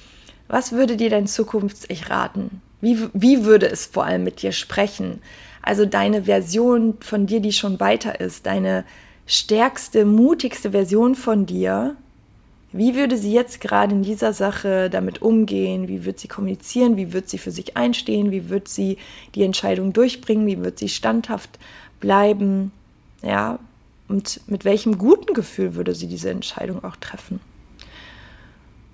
[0.48, 2.60] Was würde dir dein Zukunfts-Ich raten?
[2.80, 5.22] Wie, wie würde es vor allem mit dir sprechen?
[5.62, 8.84] Also deine Version von dir, die schon weiter ist, deine
[9.26, 11.96] stärkste, mutigste Version von dir,
[12.72, 15.88] wie würde sie jetzt gerade in dieser Sache damit umgehen?
[15.88, 16.96] Wie wird sie kommunizieren?
[16.96, 18.30] Wie wird sie für sich einstehen?
[18.30, 18.96] Wie wird sie
[19.34, 20.46] die Entscheidung durchbringen?
[20.46, 21.58] Wie wird sie standhaft
[22.00, 22.72] bleiben?
[23.22, 23.58] Ja,
[24.08, 27.40] und mit welchem guten Gefühl würde sie diese Entscheidung auch treffen?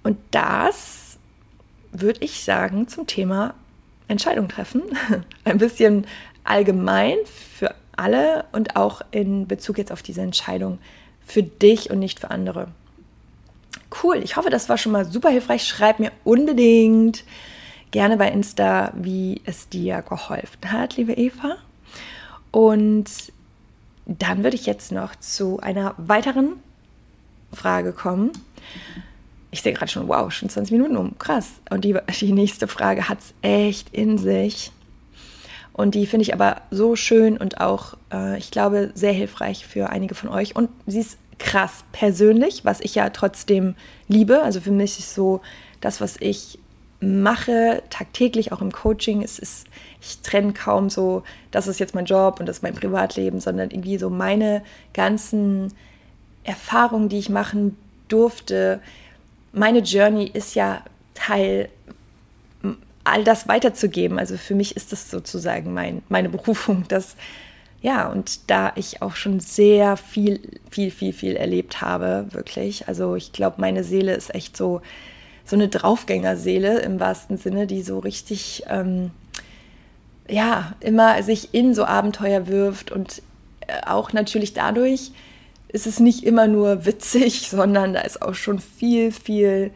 [0.03, 1.19] Und das
[1.93, 3.55] würde ich sagen zum Thema
[4.09, 4.83] Entscheidung treffen.
[5.45, 6.07] Ein bisschen
[6.45, 10.79] allgemein für alle und auch in Bezug jetzt auf diese Entscheidung
[11.25, 12.69] für dich und nicht für andere.
[14.03, 15.67] Cool, ich hoffe, das war schon mal super hilfreich.
[15.67, 17.25] Schreib mir unbedingt
[17.91, 21.57] gerne bei Insta, wie es dir geholfen hat, liebe Eva.
[22.51, 23.07] Und
[24.07, 26.55] dann würde ich jetzt noch zu einer weiteren
[27.53, 28.33] Frage kommen.
[29.51, 31.19] Ich sehe gerade schon, wow, schon 20 Minuten um.
[31.19, 31.53] Krass.
[31.71, 34.73] Und die, die nächste Frage hat es echt in sich.
[35.73, 39.91] Und die finde ich aber so schön und auch, äh, ich glaube, sehr hilfreich für
[39.91, 40.57] einige von euch.
[40.57, 43.75] Und sie ist krass persönlich, was ich ja trotzdem
[44.09, 44.43] liebe.
[44.43, 45.41] Also für mich ist so
[45.81, 46.59] das, was ich
[47.01, 49.23] mache, tagtäglich auch im Coaching.
[49.23, 49.67] Es ist,
[50.01, 53.71] ich trenne kaum so, das ist jetzt mein Job und das ist mein Privatleben, sondern
[53.71, 54.63] irgendwie so meine
[54.95, 55.73] ganzen
[56.45, 57.77] Erfahrungen, die ich machen
[58.09, 58.81] durfte.
[59.53, 60.83] Meine Journey ist ja
[61.15, 61.69] Teil,
[63.05, 64.19] all das weiterzugeben.
[64.19, 67.17] Also für mich ist das sozusagen mein, meine Berufung, das
[67.81, 72.89] ja, und da ich auch schon sehr viel, viel, viel, viel erlebt habe, wirklich.
[72.89, 74.81] Also ich glaube, meine Seele ist echt so,
[75.45, 79.13] so eine Draufgängerseele im wahrsten Sinne, die so richtig, ähm,
[80.29, 83.23] ja, immer sich in so Abenteuer wirft und
[83.67, 85.13] äh, auch natürlich dadurch
[85.69, 89.71] ist es nicht immer nur witzig, sondern da ist auch schon viel, viel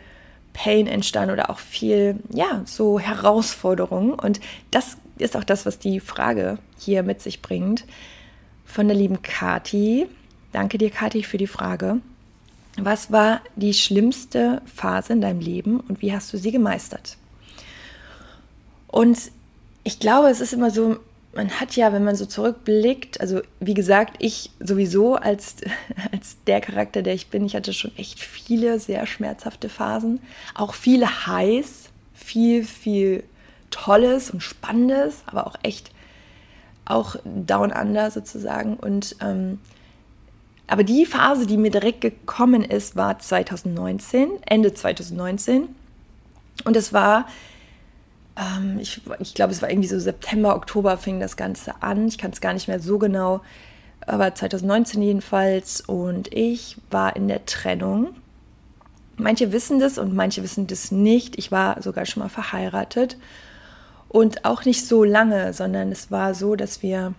[0.53, 4.13] Pain entstanden oder auch viel, ja, so Herausforderungen.
[4.13, 7.85] Und das ist auch das, was die Frage hier mit sich bringt.
[8.65, 10.07] Von der lieben Kati.
[10.53, 12.01] Danke dir, Kati, für die Frage.
[12.77, 17.19] Was war die schlimmste Phase in deinem Leben und wie hast du sie gemeistert?
[18.89, 19.19] Und
[19.85, 20.99] ich glaube, es ist immer so,
[21.35, 25.57] man hat ja, wenn man so zurückblickt, also wie gesagt, ich sowieso als,
[26.13, 30.21] als der Charakter, der ich bin, ich hatte schon echt viele sehr schmerzhafte Phasen,
[30.55, 33.25] auch viele heiß, viel, viel
[33.73, 35.91] Tolles und Spannendes, aber auch echt
[36.85, 38.77] auch down under sozusagen.
[38.77, 39.59] Und ähm,
[40.67, 45.69] aber die Phase, die mir direkt gekommen ist, war 2019, Ende 2019.
[46.65, 47.27] Und es war,
[48.37, 52.09] ähm, ich, ich glaube, es war irgendwie so September, Oktober fing das Ganze an.
[52.09, 53.43] Ich kann es gar nicht mehr so genau,
[54.07, 55.81] aber 2019 jedenfalls.
[55.83, 58.15] Und ich war in der Trennung.
[59.17, 61.39] Manche wissen das und manche wissen das nicht.
[61.39, 63.19] Ich war sogar schon mal verheiratet
[64.13, 67.15] und auch nicht so lange, sondern es war so, dass wir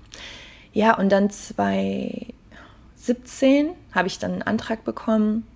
[0.74, 5.48] Ja, und dann 2017 habe ich dann einen Antrag bekommen.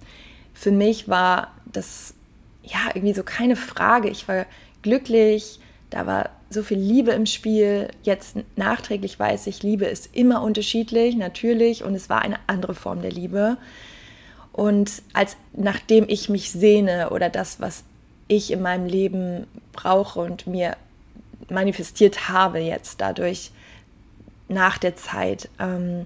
[0.54, 2.14] Für mich war das
[2.64, 4.10] ja irgendwie so keine Frage.
[4.10, 4.46] Ich war
[4.82, 7.90] glücklich, da war so viel Liebe im Spiel.
[8.04, 13.02] Jetzt nachträglich weiß ich, Liebe ist immer unterschiedlich, natürlich, und es war eine andere Form
[13.02, 13.58] der Liebe.
[14.54, 17.84] Und als nachdem ich mich sehne oder das, was
[18.30, 20.78] ich in meinem Leben brauche und mir
[21.50, 23.52] manifestiert habe jetzt dadurch
[24.48, 25.50] nach der Zeit.
[25.60, 26.06] Ähm,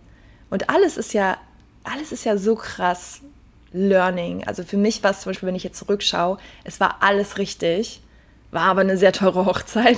[0.49, 1.37] und alles ist ja,
[1.83, 3.21] alles ist ja so krass
[3.71, 4.45] Learning.
[4.47, 8.01] Also für mich war es zum Beispiel, wenn ich jetzt zurückschaue, es war alles richtig,
[8.51, 9.97] war aber eine sehr teure Hochzeit.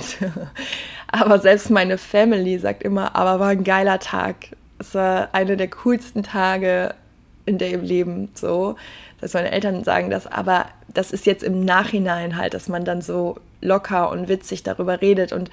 [1.08, 4.56] aber selbst meine Family sagt immer, aber war ein geiler Tag.
[4.78, 6.94] Es war einer der coolsten Tage
[7.44, 8.76] in dem Leben so
[9.20, 13.02] dass meine Eltern sagen das, aber das ist jetzt im Nachhinein halt, dass man dann
[13.02, 15.32] so locker und witzig darüber redet.
[15.32, 15.50] Und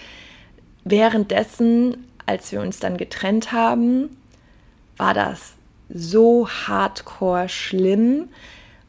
[0.84, 4.10] währenddessen, als wir uns dann getrennt haben,
[4.98, 5.54] war das
[5.90, 8.30] so hardcore schlimm,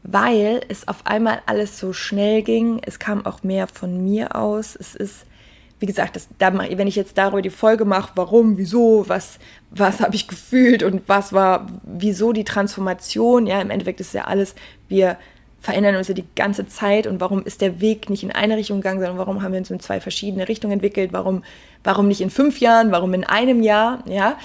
[0.03, 2.81] weil es auf einmal alles so schnell ging.
[2.85, 4.77] Es kam auch mehr von mir aus.
[4.77, 5.27] Es ist
[5.81, 9.39] wie gesagt, das, da, wenn ich jetzt darüber die Folge mache, warum, wieso, was,
[9.71, 14.25] was habe ich gefühlt und was war, wieso die Transformation, ja, im Endeffekt ist ja
[14.25, 14.55] alles,
[14.89, 15.19] wir
[15.65, 18.83] verändern uns ja die ganze Zeit und warum ist der Weg nicht in eine Richtung
[18.83, 21.43] gegangen, sondern warum haben wir uns in zwei verschiedene Richtungen entwickelt, warum,
[21.83, 24.37] warum nicht in fünf Jahren, warum in einem Jahr, ja.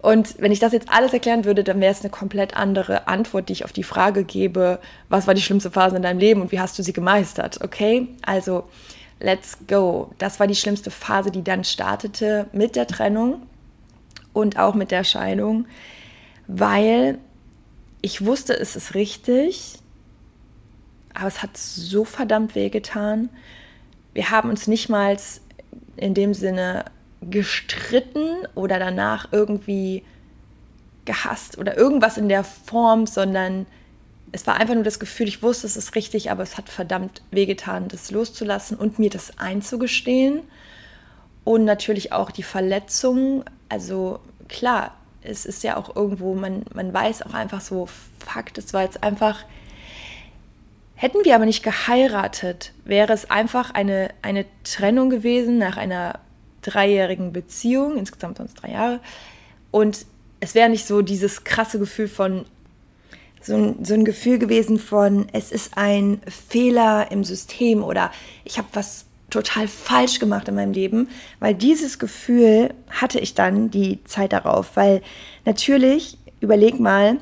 [0.00, 3.50] Und wenn ich das jetzt alles erklären würde, dann wäre es eine komplett andere Antwort,
[3.50, 4.78] die ich auf die Frage gebe,
[5.10, 8.08] was war die schlimmste Phase in deinem Leben und wie hast du sie gemeistert, okay?
[8.22, 8.64] Also,
[9.20, 10.12] let's go.
[10.16, 13.42] Das war die schlimmste Phase, die dann startete mit der Trennung
[14.32, 15.66] und auch mit der Scheidung,
[16.46, 17.18] weil
[18.00, 19.78] ich wusste, es ist richtig,
[21.14, 23.30] aber es hat so verdammt wehgetan.
[24.12, 25.16] Wir haben uns nicht mal
[25.96, 26.84] in dem Sinne
[27.22, 30.04] gestritten oder danach irgendwie
[31.04, 33.66] gehasst oder irgendwas in der Form, sondern
[34.32, 37.22] es war einfach nur das Gefühl, ich wusste, es ist richtig, aber es hat verdammt
[37.30, 40.40] wehgetan, das loszulassen und mir das einzugestehen.
[41.44, 43.44] Und natürlich auch die Verletzungen.
[43.68, 47.86] Also klar, es ist ja auch irgendwo, man, man weiß auch einfach so,
[48.18, 49.44] Fakt, es war jetzt einfach,
[50.94, 56.20] hätten wir aber nicht geheiratet, wäre es einfach eine, eine Trennung gewesen nach einer
[56.62, 59.00] dreijährigen Beziehung, insgesamt sonst drei Jahre.
[59.70, 60.06] Und
[60.40, 62.46] es wäre nicht so dieses krasse Gefühl von,
[63.40, 68.10] so ein, so ein Gefühl gewesen von, es ist ein Fehler im System oder
[68.44, 71.08] ich habe was total falsch gemacht in meinem Leben,
[71.40, 75.02] weil dieses Gefühl hatte ich dann die Zeit darauf, weil
[75.44, 77.18] natürlich, überleg mal,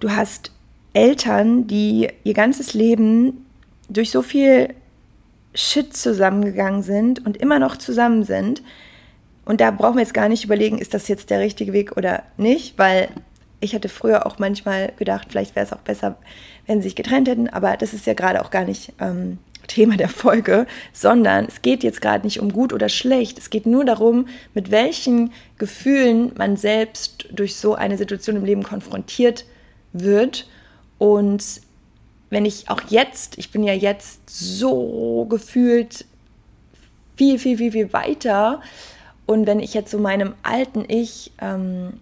[0.00, 0.50] du hast
[0.96, 3.44] Eltern, die ihr ganzes Leben
[3.90, 4.70] durch so viel
[5.54, 8.62] Shit zusammengegangen sind und immer noch zusammen sind.
[9.44, 12.22] Und da brauchen wir jetzt gar nicht überlegen, ist das jetzt der richtige Weg oder
[12.38, 13.08] nicht, weil
[13.60, 16.16] ich hatte früher auch manchmal gedacht, vielleicht wäre es auch besser,
[16.66, 19.98] wenn sie sich getrennt hätten, aber das ist ja gerade auch gar nicht ähm, Thema
[19.98, 23.38] der Folge, sondern es geht jetzt gerade nicht um gut oder schlecht.
[23.38, 28.62] Es geht nur darum, mit welchen Gefühlen man selbst durch so eine Situation im Leben
[28.62, 29.44] konfrontiert
[29.92, 30.48] wird.
[30.98, 31.60] Und
[32.30, 36.04] wenn ich auch jetzt, ich bin ja jetzt so gefühlt
[37.16, 38.60] viel, viel, viel, viel weiter.
[39.26, 42.00] Und wenn ich jetzt so meinem alten Ich ähm,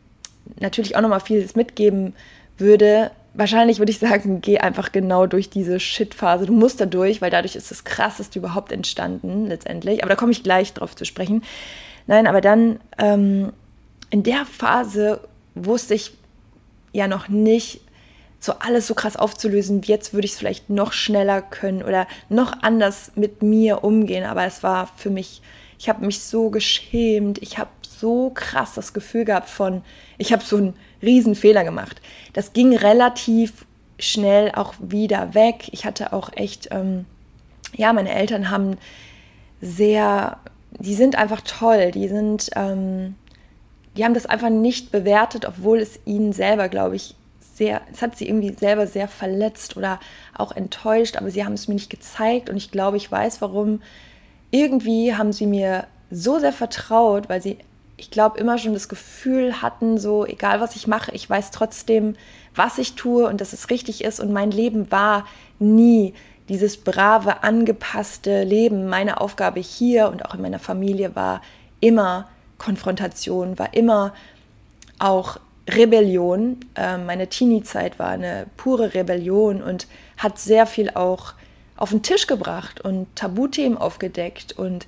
[0.61, 2.15] natürlich auch nochmal vieles mitgeben
[2.59, 6.47] würde, wahrscheinlich würde ich sagen, geh einfach genau durch diese Shit-Phase.
[6.47, 10.03] Du musst da durch, weil dadurch ist das Krasseste überhaupt entstanden, letztendlich.
[10.03, 11.43] Aber da komme ich gleich drauf zu sprechen.
[12.07, 13.53] Nein, aber dann ähm,
[14.11, 15.21] in der Phase
[15.55, 16.13] wusste ich
[16.93, 17.81] ja noch nicht,
[18.45, 19.83] so alles so krass aufzulösen.
[19.83, 24.25] Jetzt würde ich es vielleicht noch schneller können oder noch anders mit mir umgehen.
[24.25, 25.43] Aber es war für mich,
[25.79, 27.39] ich habe mich so geschämt.
[27.43, 29.83] Ich habe so krass das Gefühl gehabt von,
[30.19, 32.01] ich habe so einen riesen Fehler gemacht.
[32.33, 33.67] Das ging relativ
[33.99, 35.69] schnell auch wieder weg.
[35.73, 37.07] Ich hatte auch echt, ähm,
[37.75, 38.77] ja, meine Eltern haben
[39.61, 40.39] sehr,
[40.79, 41.93] die sind einfach toll.
[41.93, 43.15] Die sind, ähm,
[43.97, 47.15] die haben das einfach nicht bewertet, obwohl es ihnen selber, glaube ich,
[47.57, 50.01] sehr, es hat sie irgendwie selber sehr verletzt oder
[50.37, 53.83] auch enttäuscht, aber sie haben es mir nicht gezeigt und ich glaube, ich weiß warum.
[54.51, 57.59] Irgendwie haben sie mir so sehr vertraut, weil sie
[57.97, 62.17] ich glaube, immer schon das Gefühl hatten, so egal was ich mache, ich weiß trotzdem,
[62.55, 64.21] was ich tue und dass es richtig ist.
[64.21, 65.27] Und mein Leben war
[65.59, 66.15] nie
[66.49, 68.87] dieses brave, angepasste Leben.
[68.87, 71.41] Meine Aufgabe hier und auch in meiner Familie war
[71.81, 74.13] immer Konfrontation, war immer
[74.99, 75.39] auch
[75.69, 76.61] Rebellion.
[76.77, 81.35] Ähm, meine Teenie-Zeit war eine pure Rebellion und hat sehr viel auch
[81.77, 84.87] auf den Tisch gebracht und Tabuthemen aufgedeckt und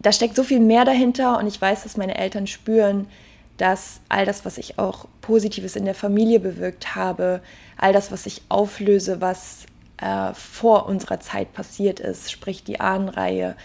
[0.00, 3.08] da steckt so viel mehr dahinter und ich weiß, dass meine Eltern spüren,
[3.56, 7.40] dass all das, was ich auch Positives in der Familie bewirkt habe,
[7.76, 9.66] all das, was ich auflöse, was
[10.00, 13.56] äh, vor unserer Zeit passiert ist, sprich die Ahnenreihe,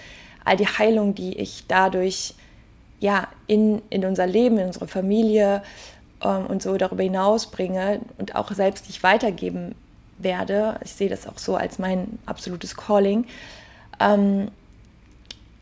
[0.44, 2.34] all die Heilung, die ich dadurch
[3.00, 5.62] ja, in, in unser Leben, in unsere Familie
[6.24, 9.76] ähm, und so darüber hinaus bringe und auch selbst ich weitergeben
[10.18, 10.80] werde.
[10.84, 13.26] Ich sehe das auch so als mein absolutes Calling.
[14.00, 14.50] Ähm,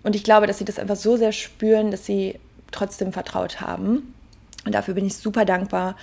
[0.04, 2.39] und ich glaube, dass sie das einfach so sehr spüren, dass sie
[2.71, 4.13] trotzdem vertraut haben.
[4.65, 5.95] Und dafür bin ich super dankbar.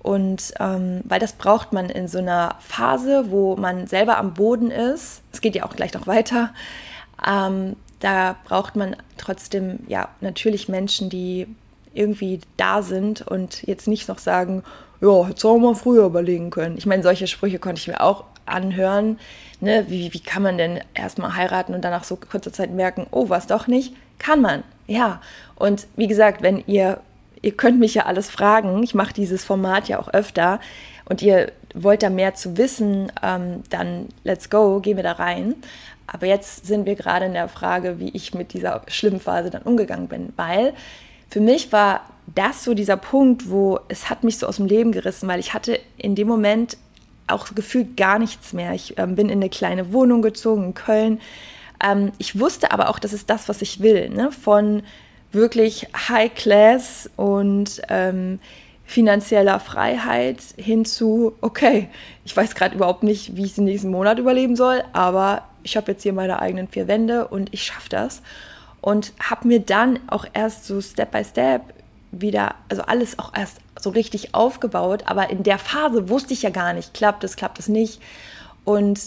[0.00, 4.70] Und ähm, weil das braucht man in so einer Phase, wo man selber am Boden
[4.70, 5.22] ist.
[5.32, 6.52] Es geht ja auch gleich noch weiter.
[7.24, 11.46] Ähm, da braucht man trotzdem ja natürlich Menschen, die
[11.94, 14.62] irgendwie da sind und jetzt nicht noch sagen,
[15.00, 16.78] ja, hätte auch mal früher überlegen können.
[16.78, 19.18] Ich meine, solche Sprüche konnte ich mir auch anhören.
[19.60, 19.86] Ne?
[19.88, 23.46] Wie, wie kann man denn erstmal heiraten und danach so kurzer Zeit merken, oh, was
[23.46, 23.94] doch nicht?
[24.18, 25.20] Kann man, ja.
[25.56, 27.00] Und wie gesagt, wenn ihr,
[27.40, 30.60] ihr könnt mich ja alles fragen, ich mache dieses Format ja auch öfter
[31.04, 35.56] und ihr wollt da mehr zu wissen, ähm, dann let's go, gehen wir da rein.
[36.06, 39.62] Aber jetzt sind wir gerade in der Frage, wie ich mit dieser schlimmen Phase dann
[39.62, 40.74] umgegangen bin, weil
[41.32, 42.02] für mich war
[42.34, 45.54] das so dieser Punkt, wo es hat mich so aus dem Leben gerissen, weil ich
[45.54, 46.76] hatte in dem Moment
[47.26, 48.74] auch gefühlt gar nichts mehr.
[48.74, 51.22] Ich ähm, bin in eine kleine Wohnung gezogen in Köln.
[51.82, 54.10] Ähm, ich wusste aber auch, das ist das, was ich will.
[54.10, 54.30] Ne?
[54.30, 54.82] Von
[55.30, 58.38] wirklich High Class und ähm,
[58.84, 61.88] finanzieller Freiheit hin zu, okay,
[62.26, 65.92] ich weiß gerade überhaupt nicht, wie ich den nächsten Monat überleben soll, aber ich habe
[65.92, 68.20] jetzt hier meine eigenen vier Wände und ich schaffe das.
[68.82, 71.62] Und habe mir dann auch erst so Step by Step
[72.10, 76.50] wieder, also alles auch erst so richtig aufgebaut, aber in der Phase wusste ich ja
[76.50, 78.00] gar nicht, klappt es, klappt es nicht
[78.64, 79.00] und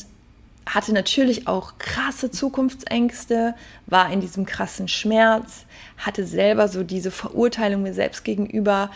[0.66, 3.54] hatte natürlich auch krasse Zukunftsängste,
[3.86, 5.66] war in diesem krassen Schmerz,
[5.98, 8.90] hatte selber so diese Verurteilung mir selbst gegenüber,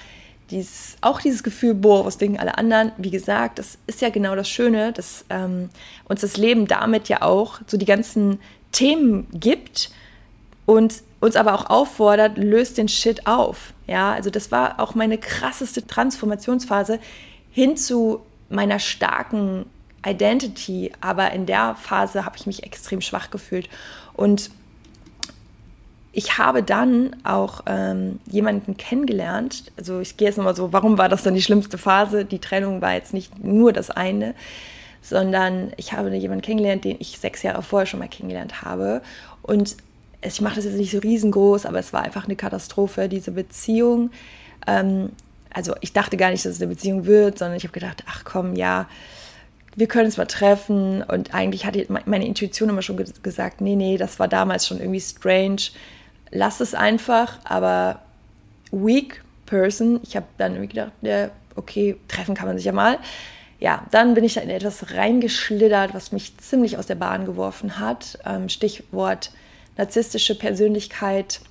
[0.50, 2.92] dieses, auch dieses Gefühl, boah, was denken alle anderen.
[2.98, 5.69] Wie gesagt, das ist ja genau das Schöne, dass ähm,
[6.06, 8.40] uns das Leben damit ja auch so die ganzen
[8.71, 9.92] Themen gibt
[10.70, 13.74] und uns aber auch auffordert, löst den Shit auf.
[13.88, 17.00] Ja, also das war auch meine krasseste Transformationsphase
[17.50, 19.65] hin zu meiner starken
[20.06, 20.92] Identity.
[21.02, 23.67] Aber in der Phase habe ich mich extrem schwach gefühlt.
[24.13, 24.52] Und
[26.12, 29.72] ich habe dann auch ähm, jemanden kennengelernt.
[29.76, 32.26] Also ich gehe jetzt nochmal so, warum war das dann die schlimmste Phase?
[32.26, 34.36] Die Trennung war jetzt nicht nur das eine,
[35.02, 39.02] sondern ich habe jemanden kennengelernt, den ich sechs Jahre vorher schon mal kennengelernt habe.
[39.42, 39.76] Und
[40.22, 44.12] ich mache das jetzt nicht so riesengroß, aber es war einfach eine Katastrophe, diese Beziehung.
[44.67, 45.12] Ähm,
[45.52, 48.24] also ich dachte gar nicht, dass es eine Beziehung wird, sondern ich habe gedacht, ach
[48.24, 48.88] komm, ja,
[49.76, 51.04] wir können uns mal treffen.
[51.04, 55.02] Und eigentlich hatte meine Intuition immer schon gesagt, nee, nee, das war damals schon irgendwie
[55.02, 55.62] strange.
[56.32, 58.02] Lass es einfach, aber
[58.72, 60.00] weak person.
[60.04, 63.00] Ich habe dann irgendwie gedacht, ja, okay, treffen kann man sich ja mal.
[63.60, 67.80] Ja, dann bin ich da in etwas reingeschlittert, was mich ziemlich aus der Bahn geworfen
[67.80, 68.20] hat.
[68.26, 69.32] Ähm, Stichwort
[69.80, 71.42] narzisstische Persönlichkeit.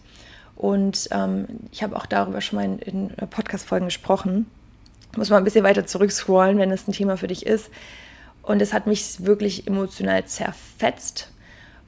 [0.54, 2.78] Und ähm, ich habe auch darüber schon mal in,
[3.10, 4.46] in Podcast-Folgen gesprochen.
[5.16, 7.70] Muss mal ein bisschen weiter zurückscrollen, wenn es ein Thema für dich ist.
[8.42, 11.30] Und es hat mich wirklich emotional zerfetzt.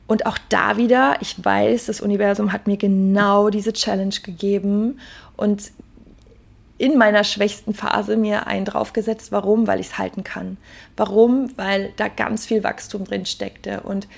[0.06, 4.98] Und auch da wieder, ich weiß, das Universum hat mir genau diese Challenge gegeben
[5.36, 5.70] und
[6.78, 9.30] in meiner schwächsten Phase mir einen draufgesetzt.
[9.30, 9.66] Warum?
[9.66, 10.56] Weil ich es halten kann.
[10.96, 11.56] Warum?
[11.56, 13.82] Weil da ganz viel Wachstum drin steckte.
[13.82, 14.08] Und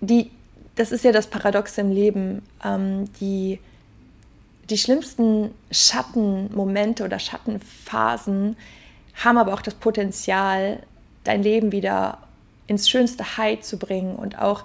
[0.00, 0.30] die,
[0.76, 2.42] das ist ja das Paradox im Leben.
[2.64, 3.60] Ähm, die,
[4.70, 8.56] die schlimmsten Schattenmomente oder Schattenphasen
[9.22, 10.82] haben aber auch das Potenzial,
[11.22, 12.18] dein Leben wieder
[12.66, 14.64] ins schönste High zu bringen und auch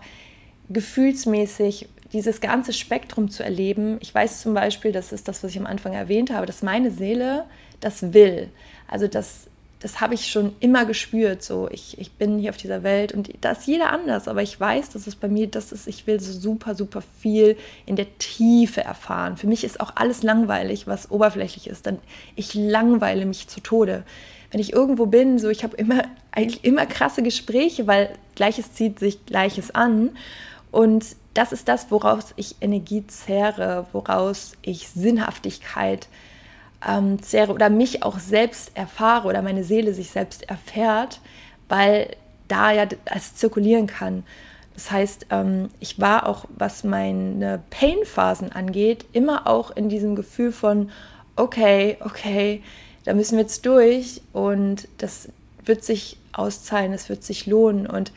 [0.69, 3.97] gefühlsmäßig dieses ganze Spektrum zu erleben.
[4.01, 6.91] Ich weiß zum Beispiel, das ist das, was ich am Anfang erwähnt habe, dass meine
[6.91, 7.45] Seele
[7.81, 8.49] das will.
[8.87, 9.48] Also das,
[9.79, 11.41] das habe ich schon immer gespürt.
[11.41, 14.59] So, ich, ich bin hier auf dieser Welt und da ist jeder anders, aber ich
[14.59, 18.17] weiß, dass es bei mir das ist, ich will so super, super viel in der
[18.17, 19.37] Tiefe erfahren.
[19.37, 21.85] Für mich ist auch alles langweilig, was oberflächlich ist.
[21.85, 21.99] Dann
[22.35, 24.03] ich langweile mich zu Tode
[24.51, 28.99] wenn ich irgendwo bin, so ich habe immer eigentlich immer krasse Gespräche, weil Gleiches zieht
[28.99, 30.11] sich Gleiches an.
[30.71, 36.07] Und das ist das, woraus ich Energie zehre, woraus ich Sinnhaftigkeit
[36.87, 37.17] ähm,
[37.49, 41.19] oder mich auch selbst erfahre oder meine Seele sich selbst erfährt,
[41.67, 42.15] weil
[42.47, 44.23] da ja es zirkulieren kann.
[44.73, 50.51] Das heißt, ähm, ich war auch, was meine Pain-Phasen angeht, immer auch in diesem Gefühl
[50.51, 50.89] von,
[51.35, 52.63] okay, okay,
[53.03, 55.29] da müssen wir jetzt durch und das
[55.65, 57.87] wird sich auszahlen, es wird sich lohnen.
[57.87, 58.11] Und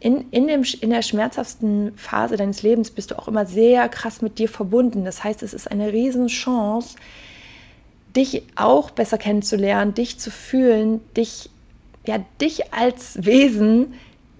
[0.00, 4.22] in, in, dem, in der schmerzhaften Phase deines Lebens bist du auch immer sehr krass
[4.22, 5.04] mit dir verbunden.
[5.04, 6.96] Das heißt, es ist eine Riesenchance,
[8.16, 11.50] dich auch besser kennenzulernen, dich zu fühlen, dich,
[12.06, 13.94] ja, dich als Wesen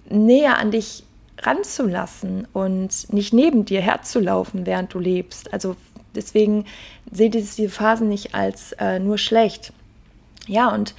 [0.09, 1.03] näher an dich
[1.39, 5.53] ranzulassen und nicht neben dir herzulaufen, während du lebst.
[5.53, 5.75] Also
[6.17, 6.65] Deswegen
[7.11, 9.71] seht ihr diese Phasen nicht als äh, nur schlecht.
[10.47, 10.95] Ja, und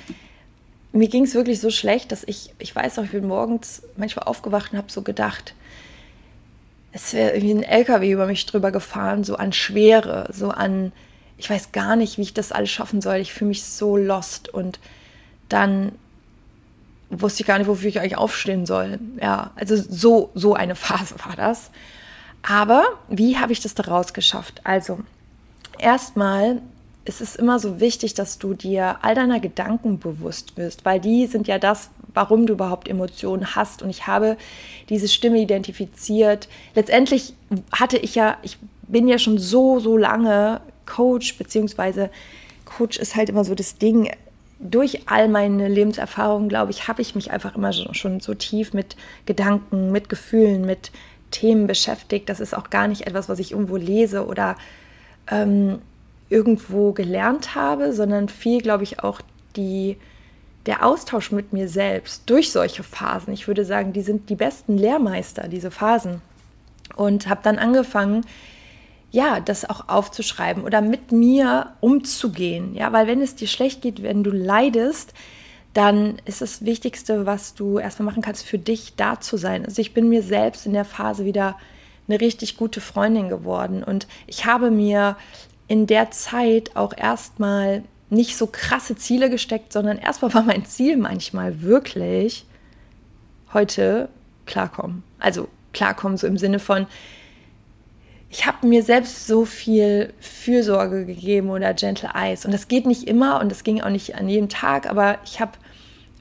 [0.92, 4.26] mir ging es wirklich so schlecht, dass ich, ich weiß auch, ich bin morgens manchmal
[4.26, 5.54] aufgewacht und habe so gedacht,
[6.92, 10.92] es wäre irgendwie ein LKW über mich drüber gefahren, so an Schwere, so an,
[11.38, 13.16] ich weiß gar nicht, wie ich das alles schaffen soll.
[13.16, 14.80] Ich fühle mich so lost und
[15.48, 15.92] dann
[17.10, 18.98] wusste ich gar nicht, wofür ich eigentlich aufstehen soll.
[19.20, 21.70] Ja, also so, so eine Phase war das.
[22.42, 24.60] Aber wie habe ich das daraus geschafft?
[24.64, 25.00] Also,
[25.78, 26.60] erstmal
[27.04, 31.26] ist es immer so wichtig, dass du dir all deiner Gedanken bewusst wirst, weil die
[31.26, 33.80] sind ja das, warum du überhaupt Emotionen hast.
[33.82, 34.36] Und ich habe
[34.88, 36.48] diese Stimme identifiziert.
[36.74, 37.32] Letztendlich
[37.72, 42.10] hatte ich ja, ich bin ja schon so, so lange Coach, beziehungsweise
[42.64, 44.10] Coach ist halt immer so das Ding.
[44.60, 48.96] Durch all meine Lebenserfahrungen, glaube ich, habe ich mich einfach immer schon so tief mit
[49.24, 50.90] Gedanken, mit Gefühlen, mit
[51.30, 52.28] Themen beschäftigt.
[52.28, 54.56] Das ist auch gar nicht etwas, was ich irgendwo lese oder
[55.30, 55.78] ähm,
[56.28, 59.20] irgendwo gelernt habe, sondern viel, glaube ich, auch
[59.56, 59.96] die,
[60.66, 63.32] der Austausch mit mir selbst durch solche Phasen.
[63.32, 66.20] Ich würde sagen, die sind die besten Lehrmeister, diese Phasen.
[66.96, 68.24] Und habe dann angefangen,
[69.10, 72.74] ja, das auch aufzuschreiben oder mit mir umzugehen.
[72.74, 75.14] Ja, weil wenn es dir schlecht geht, wenn du leidest,
[75.72, 79.64] dann ist das Wichtigste, was du erstmal machen kannst, für dich da zu sein.
[79.64, 81.56] Also ich bin mir selbst in der Phase wieder
[82.08, 85.16] eine richtig gute Freundin geworden und ich habe mir
[85.68, 90.96] in der Zeit auch erstmal nicht so krasse Ziele gesteckt, sondern erstmal war mein Ziel
[90.96, 92.46] manchmal wirklich
[93.52, 94.08] heute
[94.46, 95.02] klarkommen.
[95.18, 96.86] Also klarkommen so im Sinne von,
[98.30, 102.44] ich habe mir selbst so viel Fürsorge gegeben oder Gentle Eyes.
[102.44, 105.40] Und das geht nicht immer und das ging auch nicht an jedem Tag, aber ich
[105.40, 105.52] habe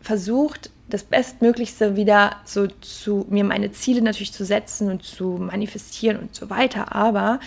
[0.02, 6.18] versucht, das Bestmöglichste wieder so zu mir meine Ziele natürlich zu setzen und zu manifestieren
[6.18, 7.42] und so weiter, aber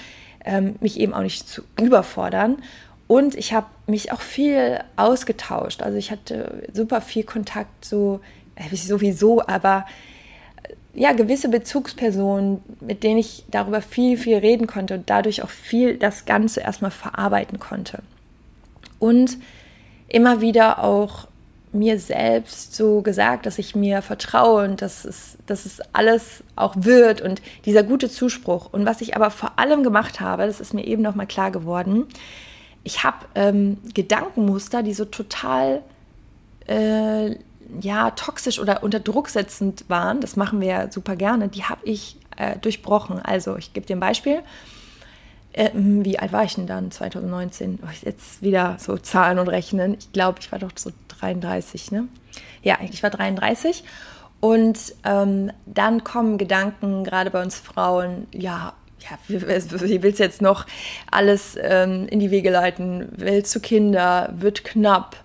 [0.45, 2.59] ähm, mich eben auch nicht zu überfordern.
[3.07, 5.83] Und ich habe mich auch viel ausgetauscht.
[5.83, 8.21] Also ich hatte super viel Kontakt, so
[8.57, 9.87] äh, sowieso, aber
[10.95, 15.97] ja, gewisse Bezugspersonen, mit denen ich darüber viel, viel reden konnte und dadurch auch viel
[15.97, 18.03] das Ganze erstmal verarbeiten konnte.
[18.99, 19.39] Und
[20.09, 21.29] immer wieder auch
[21.73, 26.75] mir selbst so gesagt, dass ich mir vertraue und dass es, dass es alles auch
[26.77, 28.73] wird und dieser gute Zuspruch.
[28.73, 32.07] Und was ich aber vor allem gemacht habe, das ist mir eben nochmal klar geworden,
[32.83, 35.83] ich habe ähm, Gedankenmuster, die so total
[36.67, 37.37] äh,
[37.81, 41.81] ja, toxisch oder unter Druck setzend waren, das machen wir ja super gerne, die habe
[41.85, 43.21] ich äh, durchbrochen.
[43.21, 44.43] Also ich gebe dir ein Beispiel.
[45.53, 47.81] Äh, wie alt war ich denn dann 2019?
[47.83, 49.97] Oh, jetzt wieder so Zahlen und Rechnen.
[49.99, 50.91] Ich glaube, ich war doch so
[51.21, 52.09] 33, ne?
[52.63, 53.85] Ja, ich war 33.
[54.41, 59.73] Und ähm, dann kommen Gedanken, gerade bei uns Frauen, ja, ja, wie, willst
[60.21, 60.67] du jetzt noch
[61.11, 63.09] alles ähm, in die Wege leiten?
[63.13, 64.33] Willst du Kinder?
[64.37, 65.17] Wird knapp.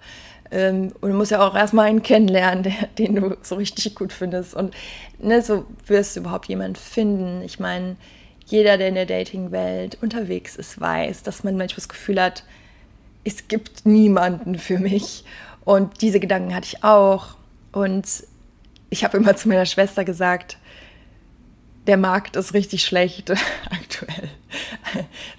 [0.51, 4.13] Ähm, und du musst ja auch erstmal einen kennenlernen, der, den du so richtig gut
[4.13, 4.53] findest.
[4.53, 4.73] Und
[5.19, 7.41] ne, so wirst du überhaupt jemanden finden.
[7.43, 7.95] Ich meine,
[8.45, 12.43] jeder, der in der Dating-Welt unterwegs ist, weiß, dass man manchmal das Gefühl hat,
[13.23, 15.25] es gibt niemanden für mich.
[15.63, 17.35] Und diese Gedanken hatte ich auch.
[17.71, 18.05] Und
[18.89, 20.57] ich habe immer zu meiner Schwester gesagt,
[21.87, 23.31] der Markt ist richtig schlecht
[23.71, 24.29] aktuell.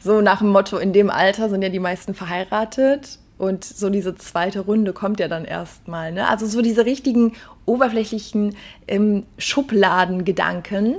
[0.01, 4.15] So nach dem Motto, in dem Alter sind ja die meisten verheiratet und so diese
[4.17, 6.13] zweite Runde kommt ja dann erstmal.
[6.13, 6.29] Ne?
[6.29, 7.35] Also so diese richtigen
[7.67, 8.57] oberflächlichen
[8.89, 10.97] ähm, Schubladengedanken.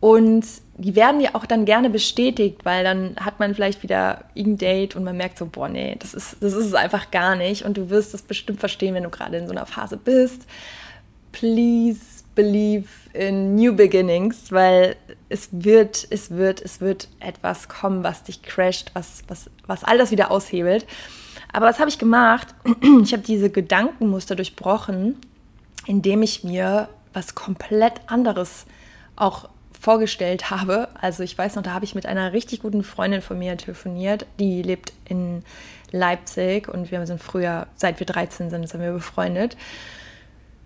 [0.00, 0.46] Und
[0.78, 4.96] die werden ja auch dann gerne bestätigt, weil dann hat man vielleicht wieder irgendein Date
[4.96, 7.66] und man merkt so, boah, nee, das ist, das ist es einfach gar nicht.
[7.66, 10.46] Und du wirst das bestimmt verstehen, wenn du gerade in so einer Phase bist.
[11.32, 12.00] Please
[12.34, 14.96] believe in new beginnings, weil
[15.28, 19.98] es wird, es wird, es wird etwas kommen, was dich crasht, was, was, was all
[19.98, 20.86] das wieder aushebelt.
[21.52, 22.48] Aber was habe ich gemacht?
[23.02, 25.16] Ich habe diese Gedankenmuster durchbrochen,
[25.86, 28.66] indem ich mir was komplett anderes
[29.16, 29.48] auch
[29.78, 30.88] vorgestellt habe.
[31.00, 34.26] Also ich weiß noch, da habe ich mit einer richtig guten Freundin von mir telefoniert,
[34.38, 35.42] die lebt in
[35.90, 39.56] Leipzig und wir sind früher, seit wir 13 sind, sind wir befreundet.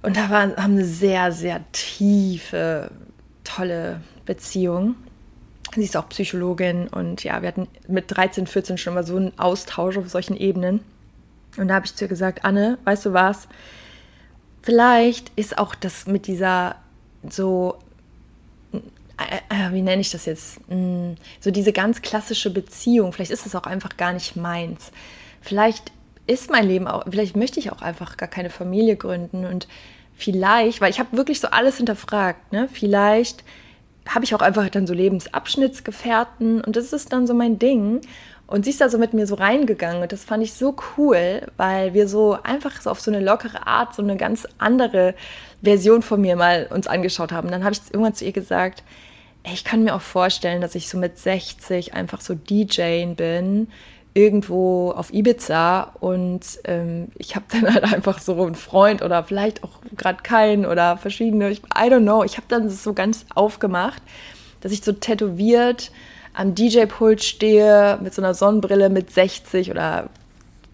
[0.02, 2.90] Und da waren, haben eine sehr, sehr tiefe,
[3.42, 4.96] tolle Beziehung.
[5.74, 9.38] Sie ist auch Psychologin und ja, wir hatten mit 13, 14 schon mal so einen
[9.38, 10.80] Austausch auf solchen Ebenen.
[11.56, 13.48] Und da habe ich zu ihr gesagt, Anne, weißt du was?
[14.62, 16.76] Vielleicht ist auch das mit dieser
[17.28, 17.78] so,
[18.72, 18.78] äh,
[19.48, 20.60] äh, wie nenne ich das jetzt?
[20.68, 24.90] Hm, so diese ganz klassische Beziehung, vielleicht ist es auch einfach gar nicht meins.
[25.40, 25.92] Vielleicht
[26.26, 29.68] ist mein Leben auch, vielleicht möchte ich auch einfach gar keine Familie gründen und
[30.16, 32.68] vielleicht, weil ich habe wirklich so alles hinterfragt, ne?
[32.72, 33.44] Vielleicht
[34.08, 38.00] habe ich auch einfach dann so Lebensabschnittsgefährten und das ist dann so mein Ding.
[38.46, 41.42] Und sie ist da so mit mir so reingegangen und das fand ich so cool,
[41.56, 45.14] weil wir so einfach so auf so eine lockere Art so eine ganz andere
[45.62, 47.50] Version von mir mal uns angeschaut haben.
[47.50, 48.82] Dann habe ich irgendwann zu ihr gesagt,
[49.50, 53.68] ich kann mir auch vorstellen, dass ich so mit 60 einfach so DJing bin
[54.14, 59.64] irgendwo auf Ibiza und ähm, ich habe dann halt einfach so einen Freund oder vielleicht
[59.64, 64.00] auch gerade keinen oder verschiedene, ich, I don't know, ich habe dann so ganz aufgemacht,
[64.60, 65.90] dass ich so tätowiert
[66.32, 70.08] am DJ-Pult stehe mit so einer Sonnenbrille mit 60 oder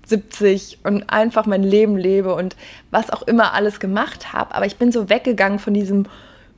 [0.06, 2.56] 70 und einfach mein Leben lebe und
[2.90, 6.06] was auch immer alles gemacht habe, aber ich bin so weggegangen von diesem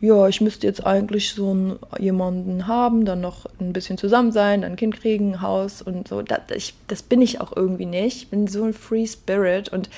[0.02, 4.64] ja, ich müsste jetzt eigentlich so einen, jemanden haben, dann noch ein bisschen zusammen sein,
[4.64, 6.22] ein Kind kriegen, ein Haus und so.
[6.22, 8.16] Das, ich, das bin ich auch irgendwie nicht.
[8.16, 9.88] Ich bin so ein Free Spirit und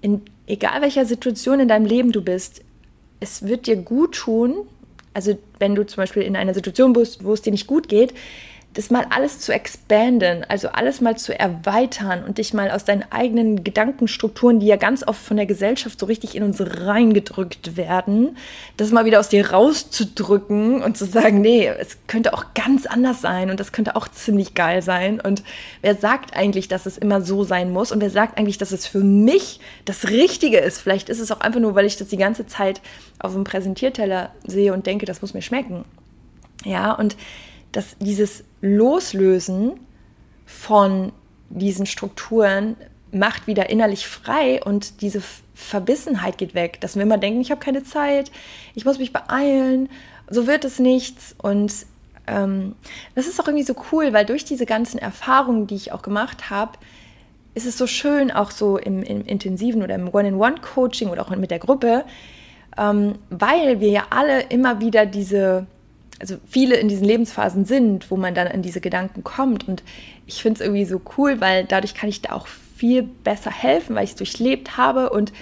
[0.00, 2.62] in, egal welcher Situation in deinem Leben du bist,
[3.20, 4.66] es wird dir gut tun.
[5.12, 8.14] Also wenn du zum Beispiel in einer Situation bist, wo es dir nicht gut geht,
[8.74, 13.04] das mal alles zu expanden, also alles mal zu erweitern und dich mal aus deinen
[13.10, 18.36] eigenen Gedankenstrukturen, die ja ganz oft von der Gesellschaft so richtig in uns reingedrückt werden,
[18.76, 23.20] das mal wieder aus dir rauszudrücken und zu sagen, nee, es könnte auch ganz anders
[23.20, 25.20] sein und das könnte auch ziemlich geil sein.
[25.20, 25.42] Und
[25.82, 27.90] wer sagt eigentlich, dass es immer so sein muss?
[27.90, 30.80] Und wer sagt eigentlich, dass es für mich das Richtige ist?
[30.80, 32.80] Vielleicht ist es auch einfach nur, weil ich das die ganze Zeit
[33.18, 35.84] auf dem Präsentierteller sehe und denke, das muss mir schmecken.
[36.64, 37.16] Ja, und
[37.72, 39.80] dass dieses Loslösen
[40.46, 41.12] von
[41.48, 42.76] diesen Strukturen
[43.12, 45.22] macht wieder innerlich frei und diese
[45.54, 48.30] Verbissenheit geht weg, dass wir immer denken, ich habe keine Zeit,
[48.74, 49.88] ich muss mich beeilen,
[50.28, 51.34] so wird es nichts.
[51.38, 51.72] Und
[52.26, 52.76] ähm,
[53.14, 56.50] das ist auch irgendwie so cool, weil durch diese ganzen Erfahrungen, die ich auch gemacht
[56.50, 56.78] habe,
[57.54, 61.50] ist es so schön, auch so im, im intensiven oder im One-in-One-Coaching oder auch mit
[61.50, 62.04] der Gruppe,
[62.78, 65.66] ähm, weil wir ja alle immer wieder diese
[66.20, 69.66] also viele in diesen Lebensphasen sind, wo man dann an diese Gedanken kommt.
[69.66, 69.82] Und
[70.26, 73.96] ich finde es irgendwie so cool, weil dadurch kann ich da auch viel besser helfen,
[73.96, 75.32] weil ich es durchlebt habe und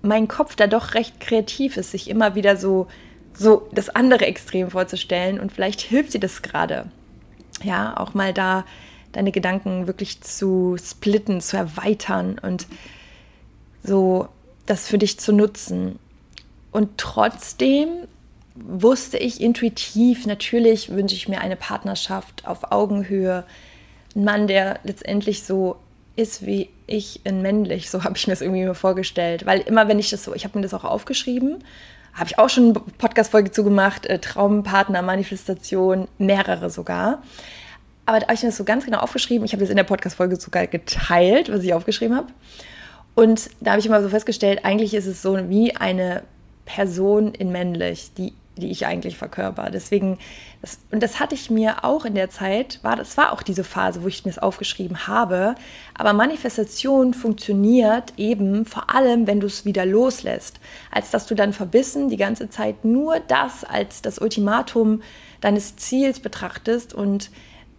[0.00, 2.88] mein Kopf da doch recht kreativ ist, sich immer wieder so
[3.34, 6.86] so das andere Extrem vorzustellen und vielleicht hilft dir das gerade.
[7.62, 8.64] Ja, auch mal da
[9.12, 12.66] deine Gedanken wirklich zu splitten, zu erweitern und
[13.82, 14.28] so
[14.66, 15.98] das für dich zu nutzen.
[16.70, 17.88] Und trotzdem
[18.54, 23.44] wusste ich intuitiv, natürlich wünsche ich mir eine Partnerschaft auf Augenhöhe.
[24.14, 25.76] Ein Mann, der letztendlich so
[26.16, 29.46] ist wie ich in männlich, so habe ich mir das irgendwie mir vorgestellt.
[29.46, 31.64] Weil immer, wenn ich das so, ich habe mir das auch aufgeschrieben,
[32.14, 37.22] habe ich auch schon eine Podcast-Folge zugemacht, äh, Traumpartner, Manifestation, mehrere sogar.
[38.04, 39.44] Aber da habe ich mir das so ganz genau aufgeschrieben.
[39.46, 42.28] Ich habe das in der Podcast-Folge sogar geteilt, was ich aufgeschrieben habe.
[43.14, 46.22] Und da habe ich immer so festgestellt, eigentlich ist es so wie eine
[46.64, 49.70] Person in männlich, die die ich eigentlich verkörper.
[49.70, 50.18] Deswegen,
[50.60, 53.64] das, und das hatte ich mir auch in der Zeit, war, das war auch diese
[53.64, 55.54] Phase, wo ich mir das aufgeschrieben habe.
[55.94, 60.60] Aber Manifestation funktioniert eben vor allem, wenn du es wieder loslässt.
[60.90, 65.02] Als dass du dann verbissen die ganze Zeit nur das als das Ultimatum
[65.40, 67.30] deines Ziels betrachtest und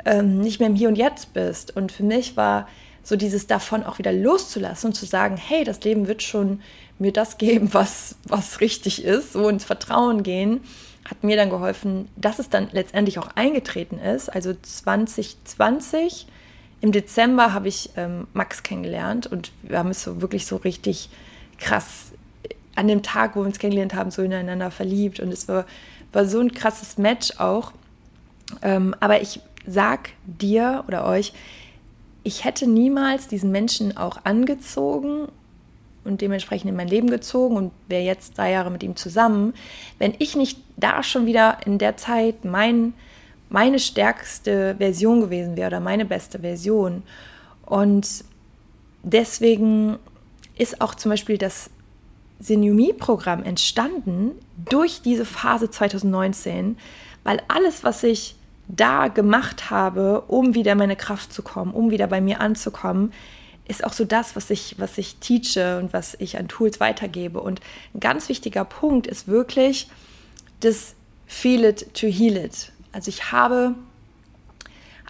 [0.06, 1.76] ähm, nicht mehr im Hier und Jetzt bist.
[1.76, 2.68] Und für mich war
[3.04, 6.62] so dieses davon auch wieder loszulassen und zu sagen, hey, das Leben wird schon
[7.04, 10.62] mir das geben, was, was richtig ist, so ins Vertrauen gehen,
[11.06, 14.30] hat mir dann geholfen, dass es dann letztendlich auch eingetreten ist.
[14.30, 16.28] Also 2020
[16.82, 21.10] im Dezember habe ich ähm, Max kennengelernt und wir haben es so wirklich so richtig
[21.58, 22.12] krass
[22.76, 25.66] an dem Tag, wo wir uns kennengelernt haben, so ineinander verliebt und es war,
[26.12, 27.74] war so ein krasses Match auch.
[28.62, 31.34] Ähm, aber ich sag dir oder euch,
[32.24, 35.28] ich hätte niemals diesen Menschen auch angezogen
[36.06, 39.54] und dementsprechend in mein Leben gezogen und wäre jetzt drei Jahre mit ihm zusammen,
[40.00, 42.94] wenn ich nicht da schon wieder in der Zeit mein,
[43.50, 47.04] meine stärkste Version gewesen wäre oder meine beste Version.
[47.66, 48.26] Und
[49.04, 49.98] deswegen
[50.58, 51.70] ist auch zum Beispiel das
[52.40, 54.32] Seniumie-Programm entstanden
[54.70, 56.78] durch diese Phase 2019,
[57.24, 58.36] weil alles, was ich
[58.68, 63.12] da gemacht habe, um wieder in meine Kraft zu kommen, um wieder bei mir anzukommen,
[63.68, 67.40] ist auch so das, was ich, was ich teache und was ich an Tools weitergebe.
[67.40, 67.62] Und
[67.94, 69.88] ein ganz wichtiger Punkt ist wirklich
[70.60, 70.96] das
[71.26, 72.72] Feel it to heal it.
[72.92, 73.76] Also ich habe,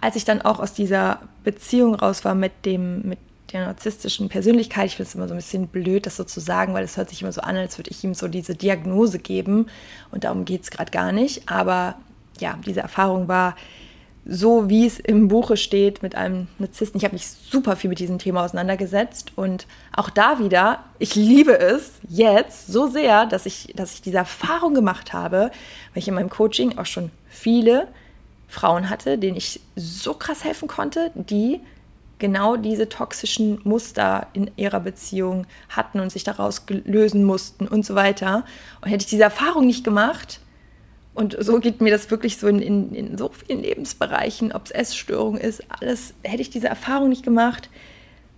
[0.00, 3.18] als ich dann auch aus dieser Beziehung raus war mit dem, mit
[3.52, 6.74] der narzisstischen Persönlichkeit, ich finde es immer so ein bisschen blöd, das so zu sagen,
[6.74, 9.66] weil es hört sich immer so an, als würde ich ihm so diese Diagnose geben.
[10.10, 11.48] Und darum geht es gerade gar nicht.
[11.48, 11.96] Aber
[12.40, 13.56] ja, diese Erfahrung war
[14.26, 16.98] so wie es im Buche steht mit einem Narzissten.
[16.98, 21.58] Ich habe mich super viel mit diesem Thema auseinandergesetzt und auch da wieder, ich liebe
[21.58, 25.50] es jetzt so sehr, dass ich, dass ich diese Erfahrung gemacht habe,
[25.92, 27.88] weil ich in meinem Coaching auch schon viele
[28.48, 31.60] Frauen hatte, denen ich so krass helfen konnte, die
[32.18, 37.94] genau diese toxischen Muster in ihrer Beziehung hatten und sich daraus lösen mussten und so
[37.94, 38.44] weiter.
[38.80, 40.40] Und hätte ich diese Erfahrung nicht gemacht,
[41.14, 44.70] und so geht mir das wirklich so in, in, in so vielen Lebensbereichen, ob es
[44.72, 47.70] Essstörung ist, alles, hätte ich diese Erfahrung nicht gemacht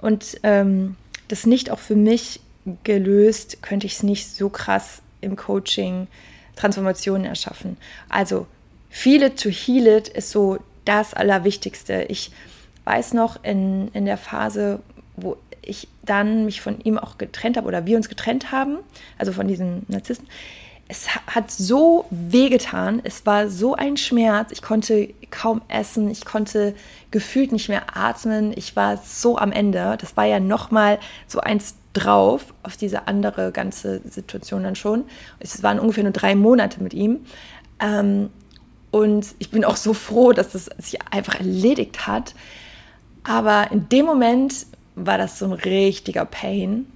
[0.00, 0.96] und ähm,
[1.28, 2.40] das nicht auch für mich
[2.84, 6.06] gelöst, könnte ich es nicht so krass im Coaching
[6.56, 7.76] Transformationen erschaffen.
[8.08, 8.46] Also,
[8.90, 12.06] feel it to heal it ist so das Allerwichtigste.
[12.08, 12.30] Ich
[12.84, 14.80] weiß noch in, in der Phase,
[15.16, 18.78] wo ich dann mich von ihm auch getrennt habe oder wir uns getrennt haben,
[19.18, 20.28] also von diesem Narzissten,
[20.88, 26.74] es hat so wehgetan, es war so ein Schmerz, ich konnte kaum essen, ich konnte
[27.10, 29.96] gefühlt nicht mehr atmen, ich war so am Ende.
[30.00, 35.04] Das war ja nochmal so eins drauf auf diese andere ganze Situation dann schon.
[35.40, 37.26] Es waren ungefähr nur drei Monate mit ihm.
[37.80, 38.30] Ähm,
[38.92, 42.34] und ich bin auch so froh, dass das sich einfach erledigt hat.
[43.24, 46.86] Aber in dem Moment war das so ein richtiger Pain.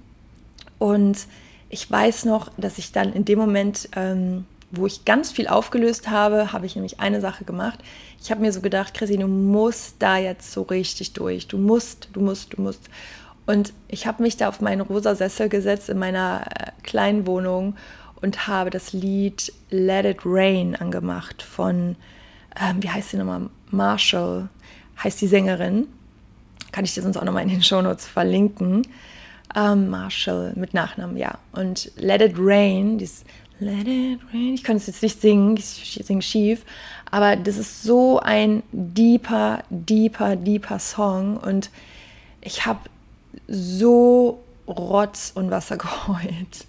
[0.79, 1.27] Und
[1.71, 6.09] ich weiß noch, dass ich dann in dem Moment, ähm, wo ich ganz viel aufgelöst
[6.09, 7.79] habe, habe ich nämlich eine Sache gemacht.
[8.21, 11.47] Ich habe mir so gedacht, Chrissy, du musst da jetzt so richtig durch.
[11.47, 12.89] Du musst, du musst, du musst.
[13.45, 17.75] Und ich habe mich da auf meinen rosa Sessel gesetzt in meiner äh, kleinen Wohnung
[18.21, 21.95] und habe das Lied Let It Rain angemacht von,
[22.61, 23.49] ähm, wie heißt sie nochmal?
[23.71, 24.49] Marshall
[25.01, 25.87] heißt die Sängerin.
[26.71, 28.83] Kann ich dir sonst auch nochmal in den Shownotes verlinken.
[29.55, 31.37] Ähm, Marshall mit Nachnamen, ja.
[31.51, 33.25] Und Let It Rain, dieses
[33.59, 36.63] Let It Rain, ich kann es jetzt nicht singen, ich singe schief,
[37.09, 41.69] aber das ist so ein deeper, deeper, deeper Song und
[42.41, 42.79] ich habe
[43.47, 46.65] so Rotz und Wasser geheult.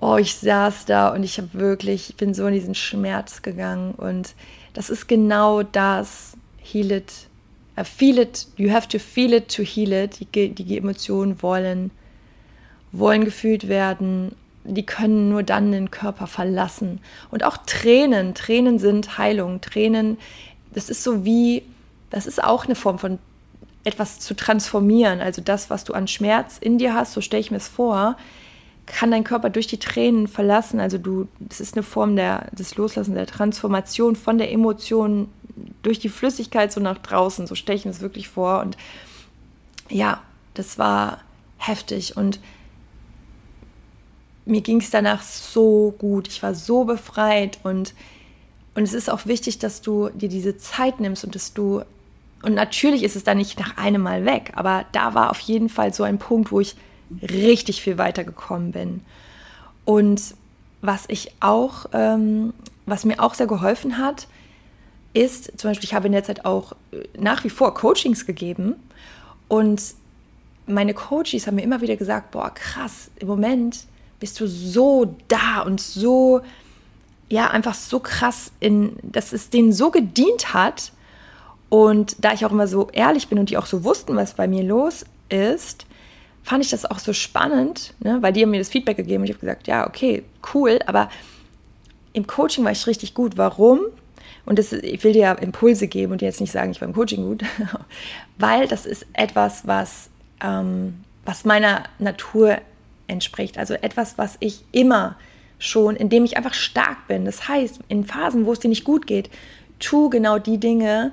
[0.00, 3.92] Oh, ich saß da und ich habe wirklich, ich bin so in diesen Schmerz gegangen
[3.92, 4.34] und
[4.74, 7.25] das ist genau das, Heal It
[7.84, 10.18] feel it, you have to feel it to heal it.
[10.20, 11.90] Die, die Emotionen wollen,
[12.92, 17.00] wollen gefühlt werden, die können nur dann den Körper verlassen.
[17.30, 19.60] Und auch Tränen, Tränen sind Heilung.
[19.60, 20.18] Tränen,
[20.72, 21.62] das ist so wie,
[22.10, 23.18] das ist auch eine Form von
[23.84, 25.20] etwas zu transformieren.
[25.20, 28.16] Also das, was du an Schmerz in dir hast, so stelle ich mir es vor,
[28.86, 30.80] kann dein Körper durch die Tränen verlassen.
[30.80, 35.28] Also du, das ist eine Form der, des Loslassen, der Transformation von der Emotion
[35.82, 37.46] durch die Flüssigkeit so nach draußen.
[37.46, 38.60] So mir es wirklich vor.
[38.60, 38.76] Und
[39.88, 40.22] ja,
[40.54, 41.20] das war
[41.58, 42.16] heftig.
[42.16, 42.40] Und
[44.46, 46.28] mir ging es danach so gut.
[46.28, 47.94] Ich war so befreit und,
[48.74, 51.82] und es ist auch wichtig, dass du dir diese Zeit nimmst und dass du,
[52.42, 55.68] und natürlich ist es dann nicht nach einem Mal weg, aber da war auf jeden
[55.68, 56.76] Fall so ein Punkt, wo ich
[57.22, 59.00] richtig viel weitergekommen bin.
[59.84, 60.34] Und
[60.80, 62.52] was ich auch, ähm,
[62.86, 64.28] was mir auch sehr geholfen hat,
[65.16, 68.76] ist zum Beispiel, ich habe in der Zeit auch äh, nach wie vor Coachings gegeben
[69.48, 69.82] und
[70.66, 73.84] meine Coaches haben mir immer wieder gesagt, boah, krass, im Moment
[74.20, 76.40] bist du so da und so,
[77.28, 80.92] ja, einfach so krass in, dass es denen so gedient hat.
[81.68, 84.48] Und da ich auch immer so ehrlich bin und die auch so wussten, was bei
[84.48, 85.86] mir los ist,
[86.42, 88.18] fand ich das auch so spannend, ne?
[88.22, 91.10] weil die haben mir das Feedback gegeben und ich habe gesagt, ja, okay, cool, aber
[92.12, 93.36] im Coaching war ich richtig gut.
[93.36, 93.80] Warum?
[94.46, 96.94] Und das, ich will dir ja Impulse geben und jetzt nicht sagen, ich war im
[96.94, 97.42] Coaching gut,
[98.38, 100.08] weil das ist etwas, was,
[100.42, 102.58] ähm, was meiner Natur
[103.08, 103.58] entspricht.
[103.58, 105.16] Also etwas, was ich immer
[105.58, 107.24] schon, indem ich einfach stark bin.
[107.24, 109.30] Das heißt, in Phasen, wo es dir nicht gut geht,
[109.78, 111.12] tu genau die Dinge,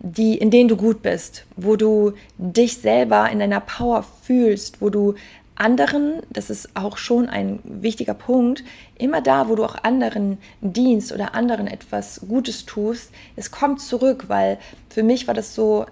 [0.00, 4.90] die, in denen du gut bist, wo du dich selber in deiner Power fühlst, wo
[4.90, 5.14] du
[5.58, 8.64] anderen, das ist auch schon ein wichtiger Punkt,
[8.96, 14.24] immer da, wo du auch anderen dienst oder anderen etwas Gutes tust, es kommt zurück,
[14.28, 15.86] weil für mich war das so,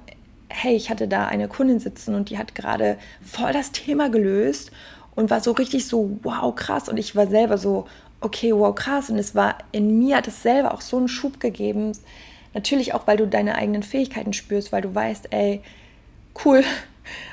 [0.48, 4.70] hey, ich hatte da eine Kundin sitzen und die hat gerade voll das Thema gelöst
[5.14, 6.88] und war so richtig so, wow, krass.
[6.88, 7.86] Und ich war selber so,
[8.20, 9.10] okay, wow, krass.
[9.10, 11.92] Und es war in mir hat es selber auch so einen Schub gegeben.
[12.54, 15.62] Natürlich auch, weil du deine eigenen Fähigkeiten spürst, weil du weißt, ey,
[16.44, 16.62] cool,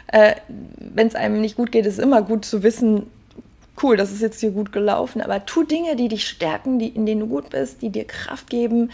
[0.07, 0.35] äh,
[0.77, 3.07] wenn es einem nicht gut geht, ist immer gut zu wissen,
[3.81, 5.21] cool, das ist jetzt hier gut gelaufen.
[5.21, 8.49] Aber tu Dinge, die dich stärken, die, in denen du gut bist, die dir Kraft
[8.49, 8.91] geben.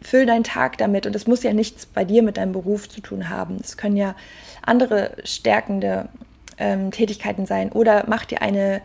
[0.00, 1.06] Füll deinen Tag damit.
[1.06, 3.58] Und es muss ja nichts bei dir mit deinem Beruf zu tun haben.
[3.60, 4.14] Es können ja
[4.62, 6.08] andere stärkende
[6.56, 7.72] ähm, Tätigkeiten sein.
[7.72, 8.80] Oder mach dir eine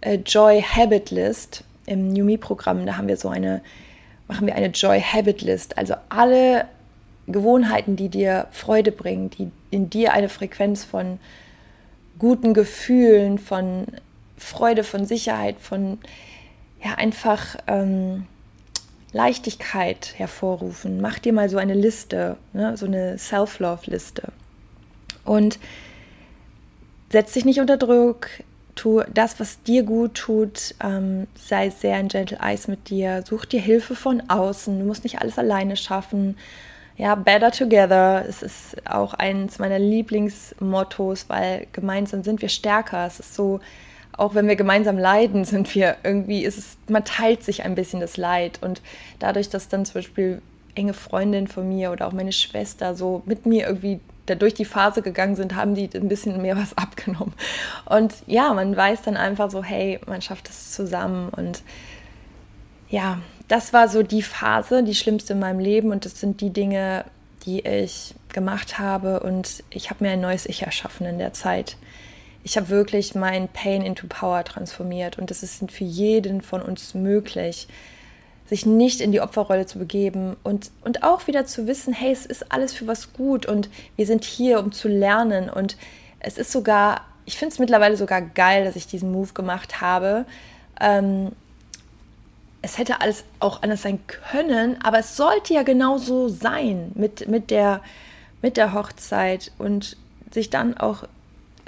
[0.00, 2.86] äh, Joy Habit List im New Me Programm.
[2.86, 3.62] Da haben wir so eine,
[4.28, 5.76] machen wir eine Joy Habit List.
[5.76, 6.66] Also alle
[7.26, 11.18] Gewohnheiten, die dir Freude bringen, die in dir eine Frequenz von
[12.18, 13.86] guten Gefühlen, von
[14.36, 15.98] Freude, von Sicherheit, von
[16.82, 18.26] ja einfach ähm,
[19.12, 21.00] Leichtigkeit hervorrufen.
[21.00, 22.76] Mach dir mal so eine Liste, ne?
[22.76, 24.32] so eine Self-Love-Liste.
[25.24, 25.58] Und
[27.10, 28.28] setz dich nicht unter Druck,
[28.74, 33.44] tu das, was dir gut tut, ähm, sei sehr ein Gentle Eyes mit dir, such
[33.44, 36.36] dir Hilfe von außen, du musst nicht alles alleine schaffen.
[36.96, 43.06] Ja, better together, es ist auch eines meiner Lieblingsmottos, weil gemeinsam sind wir stärker.
[43.06, 43.58] Es ist so,
[44.12, 48.00] auch wenn wir gemeinsam leiden, sind wir irgendwie, ist es, man teilt sich ein bisschen
[48.00, 48.60] das Leid.
[48.62, 48.80] Und
[49.18, 50.40] dadurch, dass dann zum Beispiel
[50.76, 54.64] enge Freundin von mir oder auch meine Schwester so mit mir irgendwie da durch die
[54.64, 57.34] Phase gegangen sind, haben die ein bisschen mehr was abgenommen.
[57.86, 61.28] Und ja, man weiß dann einfach so, hey, man schafft es zusammen.
[61.30, 61.62] Und
[62.88, 63.18] ja,
[63.48, 65.90] das war so die Phase, die schlimmste in meinem Leben.
[65.90, 67.04] Und das sind die Dinge,
[67.44, 69.20] die ich gemacht habe.
[69.20, 71.76] Und ich habe mir ein neues Ich erschaffen in der Zeit.
[72.42, 75.18] Ich habe wirklich mein Pain into Power transformiert.
[75.18, 77.68] Und das ist für jeden von uns möglich
[78.46, 82.26] sich nicht in die Opferrolle zu begeben und, und auch wieder zu wissen, hey, es
[82.26, 85.48] ist alles für was gut und wir sind hier, um zu lernen.
[85.48, 85.76] Und
[86.20, 90.26] es ist sogar, ich finde es mittlerweile sogar geil, dass ich diesen Move gemacht habe.
[90.78, 91.32] Ähm,
[92.64, 97.50] es hätte alles auch anders sein können, aber es sollte ja genauso sein mit, mit,
[97.50, 97.82] der,
[98.40, 99.98] mit der Hochzeit und
[100.32, 101.04] sich dann auch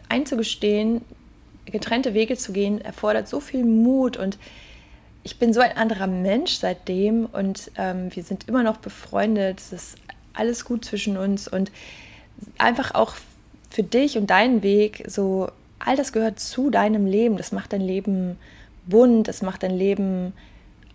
[0.08, 1.02] einzugestehen,
[1.66, 4.38] getrennte Wege zu gehen, erfordert so viel Mut und
[5.22, 9.58] ich bin so ein anderer Mensch seitdem und ähm, wir sind immer noch befreundet.
[9.58, 9.98] Es ist
[10.32, 11.72] alles gut zwischen uns und
[12.56, 13.16] einfach auch
[13.68, 17.36] für dich und deinen Weg so, all das gehört zu deinem Leben.
[17.36, 18.38] Das macht dein Leben
[18.86, 20.32] bunt, das macht dein Leben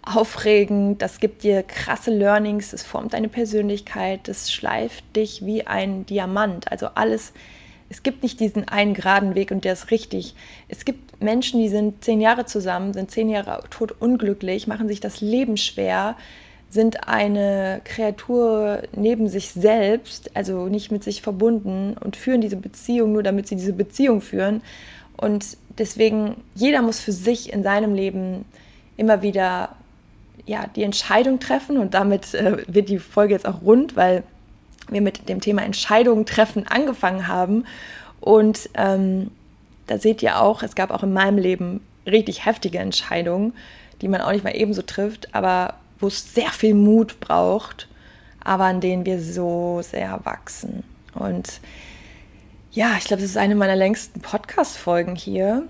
[0.04, 6.06] aufregend, das gibt dir krasse Learnings, es formt deine Persönlichkeit, das schleift dich wie ein
[6.06, 6.72] Diamant.
[6.72, 7.34] Also alles
[7.91, 10.34] es gibt nicht diesen einen geraden Weg und der ist richtig.
[10.70, 15.02] Es gibt Menschen, die sind zehn Jahre zusammen, sind zehn Jahre tot unglücklich, machen sich
[15.02, 16.16] das Leben schwer,
[16.70, 23.12] sind eine Kreatur neben sich selbst, also nicht mit sich verbunden und führen diese Beziehung
[23.12, 24.62] nur, damit sie diese Beziehung führen.
[25.18, 28.45] Und deswegen, jeder muss für sich in seinem Leben
[28.95, 29.76] immer wieder
[30.46, 34.24] ja, die Entscheidung treffen und damit äh, wird die Folge jetzt auch rund, weil
[34.89, 37.66] wir mit dem Thema Entscheidungen treffen angefangen haben.
[38.20, 39.32] Und ähm,
[39.88, 43.54] da seht ihr auch, es gab auch in meinem Leben richtig heftige Entscheidungen,
[44.02, 47.88] die man auch nicht mal ebenso trifft, aber wo es sehr viel Mut braucht,
[48.44, 50.84] aber an denen wir so sehr wachsen.
[51.14, 51.62] Und
[52.72, 55.64] ja, ich glaube, das ist eine meiner längsten Podcast-Folgen hier.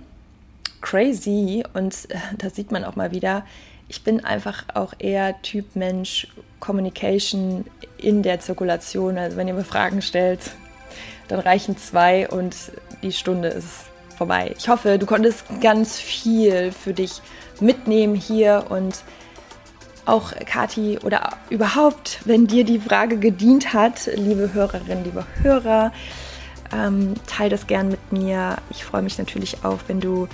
[0.82, 1.64] Crazy.
[1.74, 3.46] Und äh, da sieht man auch mal wieder,
[3.92, 6.26] ich bin einfach auch eher Typ Mensch,
[6.62, 7.66] Communication
[7.98, 9.18] in der Zirkulation.
[9.18, 10.40] Also wenn ihr mir Fragen stellt,
[11.28, 12.56] dann reichen zwei und
[13.04, 13.88] die Stunde ist
[14.18, 14.56] vorbei.
[14.58, 17.22] Ich hoffe, du konntest ganz viel für dich
[17.60, 19.04] mitnehmen hier und
[20.06, 25.92] auch Kati oder überhaupt, wenn dir die Frage gedient hat, liebe Hörerinnen, liebe Hörer,
[26.74, 28.56] ähm, teile das gern mit mir.
[28.70, 30.30] Ich freue mich natürlich auch, wenn du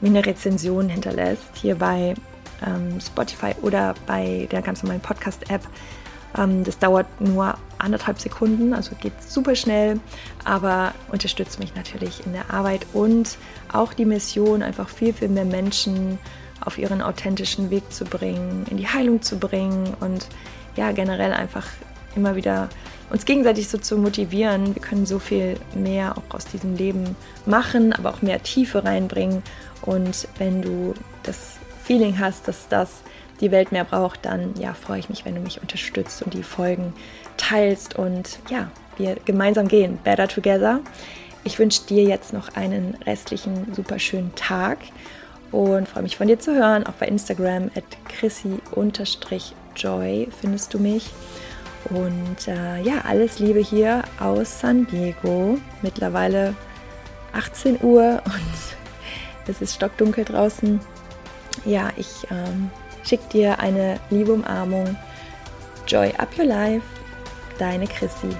[0.00, 2.16] mir eine Rezension hinterlässt hier bei
[2.64, 5.62] ähm, Spotify oder bei der ganz normalen Podcast-App.
[6.36, 10.00] Ähm, das dauert nur anderthalb Sekunden, also geht super schnell,
[10.44, 13.36] aber unterstützt mich natürlich in der Arbeit und
[13.72, 16.18] auch die Mission, einfach viel, viel mehr Menschen
[16.60, 20.26] auf ihren authentischen Weg zu bringen, in die Heilung zu bringen und
[20.74, 21.66] ja, generell einfach
[22.14, 22.68] immer wieder
[23.10, 24.74] uns gegenseitig so zu motivieren.
[24.74, 29.42] Wir können so viel mehr auch aus diesem Leben machen, aber auch mehr Tiefe reinbringen.
[29.82, 33.02] Und wenn du das Feeling hast, dass das
[33.40, 36.42] die Welt mehr braucht, dann ja, freue ich mich, wenn du mich unterstützt und die
[36.42, 36.92] Folgen
[37.36, 39.98] teilst und ja, wir gemeinsam gehen.
[40.02, 40.80] Better Together.
[41.44, 44.78] Ich wünsche dir jetzt noch einen restlichen super schönen Tag
[45.52, 46.86] und freue mich von dir zu hören.
[46.86, 49.38] Auch bei Instagram at chrissy-joy
[50.40, 51.10] findest du mich.
[51.90, 55.58] Und äh, ja, alles Liebe hier aus San Diego.
[55.82, 56.56] Mittlerweile
[57.32, 60.80] 18 Uhr und es ist stockdunkel draußen.
[61.64, 62.70] Ja, ich ähm,
[63.04, 64.96] schicke dir eine liebe Umarmung.
[65.86, 66.86] Joy up your life,
[67.58, 68.34] deine Chrissy.